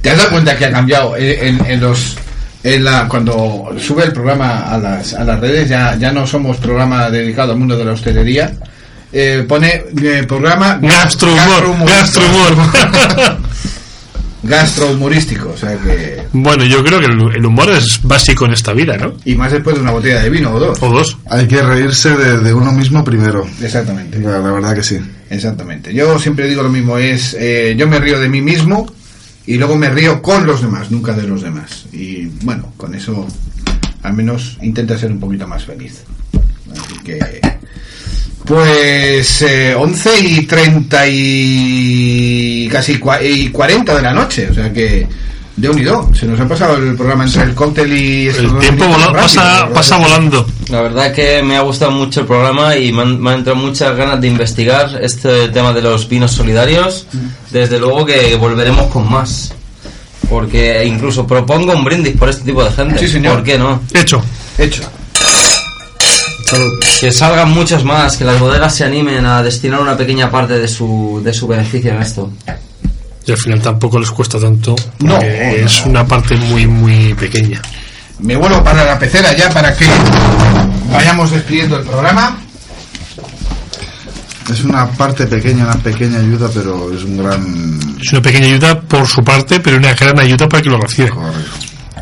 [0.03, 2.17] ¿Te has dado cuenta que ha cambiado Eh, en, en los
[2.63, 6.59] en la, cuando sube el programa a las, a las redes ya, ya no somos
[6.59, 8.53] programa dedicado al mundo de la hostelería
[9.13, 12.55] eh, pone eh, programa Gastrohumor, gastrohumor.
[14.43, 18.73] Gastrohumorístico o sea que bueno, yo creo que el, el humor es básico en esta
[18.73, 19.13] vida, ¿no?
[19.25, 21.19] y más después de una botella de vino o dos O dos.
[21.29, 23.47] Hay que reírse de, de uno mismo primero.
[23.63, 24.99] exactamente La, la verdad que sí.
[25.29, 28.91] exactamente yo siempre digo lo mismo es eh, yo me río de mí mismo
[29.47, 33.27] y luego me río con los demás nunca de los demás y bueno con eso
[34.03, 36.05] al menos intenta ser un poquito más feliz
[36.73, 37.19] así que
[38.45, 44.73] Pues eh, 11 y 30 y casi cua- y 40 de la noche, o sea
[44.73, 45.07] que
[45.57, 48.89] de unido, se nos ha pasado el programa entre el cóctel y El tiempo minutos
[48.89, 50.47] vola- rápido, pasa, volando.
[50.71, 53.39] La verdad es que me ha gustado mucho el programa y me han, me han
[53.41, 57.07] entrado muchas ganas de investigar este tema de los vinos solidarios.
[57.51, 59.53] Desde luego que volveremos con más.
[60.31, 62.99] Porque incluso propongo un brindis por este tipo de gente.
[63.01, 63.35] Sí, señor.
[63.35, 63.83] ¿Por qué no?
[63.93, 64.23] Hecho.
[64.57, 64.83] Hecho.
[67.01, 70.69] Que salgan muchos más, que las bodegas se animen a destinar una pequeña parte de
[70.69, 72.33] su, de su beneficio en esto.
[73.27, 74.75] Y al final tampoco les cuesta tanto.
[74.99, 75.67] No, porque no.
[75.67, 77.61] es una parte muy, muy pequeña.
[78.19, 79.87] Me vuelvo para la pecera ya para que
[80.93, 82.39] vayamos despidiendo el programa.
[84.51, 87.79] Es una parte pequeña, una pequeña ayuda, pero es un gran...
[88.01, 91.11] Es una pequeña ayuda por su parte, pero una gran ayuda para que lo reciba.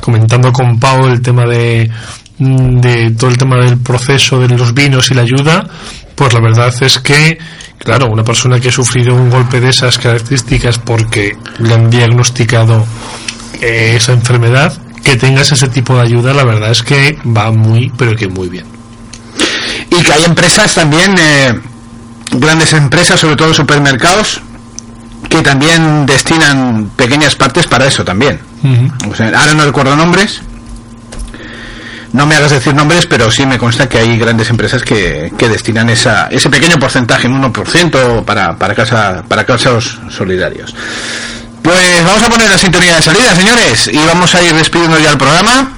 [0.00, 1.90] Comentando con Pau el tema de,
[2.38, 5.66] de todo el tema del proceso de los vinos y la ayuda,
[6.14, 7.38] pues la verdad es que,
[7.78, 12.84] claro, una persona que ha sufrido un golpe de esas características porque le han diagnosticado
[13.60, 14.72] eh, esa enfermedad,
[15.02, 18.48] que tengas ese tipo de ayuda, la verdad es que va muy, pero que muy
[18.48, 18.66] bien.
[19.90, 21.58] Y que hay empresas también, eh,
[22.32, 24.42] grandes empresas, sobre todo supermercados,
[25.28, 28.38] que también destinan pequeñas partes para eso también.
[29.10, 30.40] O sea, ahora no recuerdo nombres.
[32.12, 35.48] No me hagas decir nombres, pero sí me consta que hay grandes empresas que, que
[35.48, 40.74] destinan ese pequeño porcentaje, un 1%, para, para, casa, para casos solidarios.
[41.62, 45.10] Pues vamos a poner la sintonía de salida, señores, y vamos a ir despidiendo ya
[45.10, 45.72] el programa.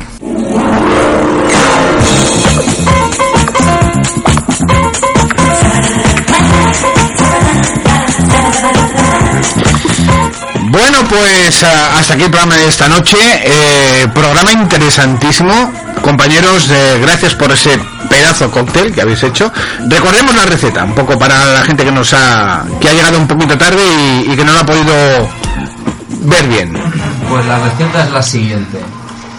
[11.10, 13.16] Pues hasta aquí el programa de esta noche.
[13.44, 15.72] Eh, programa interesantísimo.
[16.02, 19.52] Compañeros, eh, gracias por ese pedazo cóctel que habéis hecho.
[19.88, 23.26] Recordemos la receta, un poco para la gente que nos ha, que ha llegado un
[23.26, 25.28] poquito tarde y, y que no lo ha podido
[26.22, 26.72] ver bien.
[27.28, 28.78] Pues la receta es la siguiente.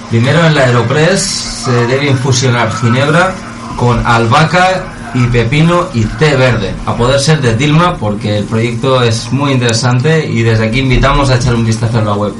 [0.09, 1.21] Primero en la Aeropress
[1.65, 3.33] se debe infusionar ginebra
[3.77, 9.03] con albahaca y pepino y té verde, a poder ser de Dilma porque el proyecto
[9.03, 12.33] es muy interesante y desde aquí invitamos a echar un vistazo en la web.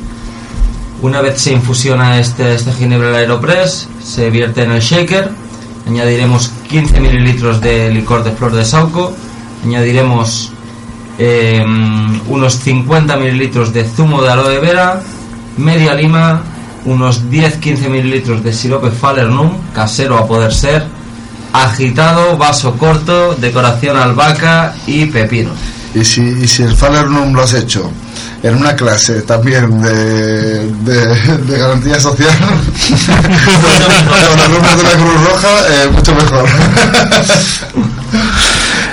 [1.02, 5.30] Una vez se infusiona este, este ginebra la Aeropress, se vierte en el shaker,
[5.88, 9.14] añadiremos 15 mililitros de licor de flor de sauco,
[9.66, 10.54] añadiremos
[11.18, 11.66] eh,
[12.28, 15.02] unos 50 mililitros de zumo de aloe vera,
[15.58, 16.44] media lima,
[16.86, 20.86] unos 10-15 mililitros de sirope Falernum, casero a poder ser,
[21.54, 25.52] agitado, vaso corto, decoración albahaca y pepino.
[25.94, 27.92] Y si, y si el Falernum lo has hecho
[28.44, 32.32] en una clase también de, de, de garantía social
[33.08, 36.46] con alumnos de la Cruz Roja, eh, mucho mejor.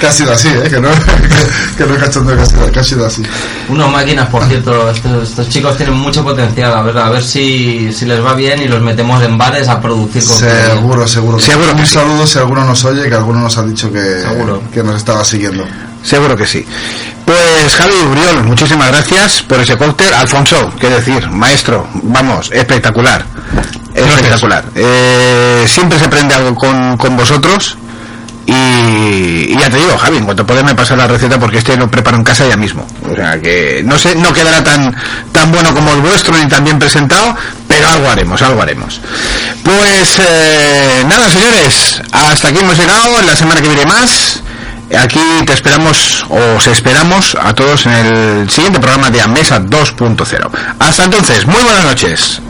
[0.01, 0.69] que ha sido así, ¿eh?
[0.69, 0.89] que no,
[1.77, 3.23] que, que no es cachondo, que ha sido, que ha sido así.
[3.69, 7.91] Unos máquinas, por cierto, estos, estos chicos tienen mucho potencial, a ver, a ver si,
[7.93, 10.23] si les va bien y los metemos en bares a producir.
[10.23, 11.39] Seguro, seguro.
[11.41, 14.63] Seguro que Un saludo si alguno nos oye, que alguno nos ha dicho que, Seguro.
[14.73, 15.65] que nos estaba siguiendo.
[16.03, 16.65] Seguro que sí.
[17.29, 20.15] Pues Javi Uriol, muchísimas gracias por ese cóctel.
[20.15, 23.23] Alfonso, qué decir, maestro, vamos, espectacular.
[23.95, 24.65] Espectacular.
[24.75, 27.77] Eh, siempre se aprende algo con, con vosotros.
[28.47, 31.77] Y, y ya te digo, Javi, en cuanto puedas me pasar la receta porque este
[31.77, 32.87] lo preparo en casa ya mismo.
[33.07, 34.97] O sea que no sé, no quedará tan,
[35.31, 39.03] tan bueno como el vuestro ni tan bien presentado, pero algo haremos, algo haremos.
[39.63, 43.21] Pues eh, nada, señores, hasta aquí hemos llegado.
[43.21, 44.43] La semana que viene más.
[44.97, 50.51] Aquí te esperamos, o os esperamos a todos en el siguiente programa de Amesa 2.0.
[50.79, 52.41] Hasta entonces, muy buenas noches.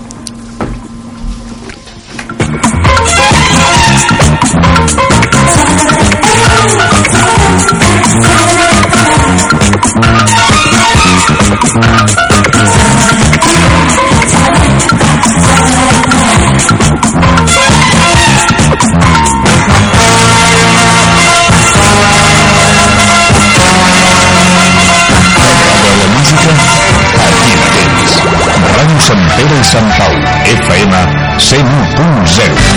[29.09, 30.16] Sant Pere i Sant Pau,
[30.52, 30.92] FM
[31.38, 32.67] 101.0.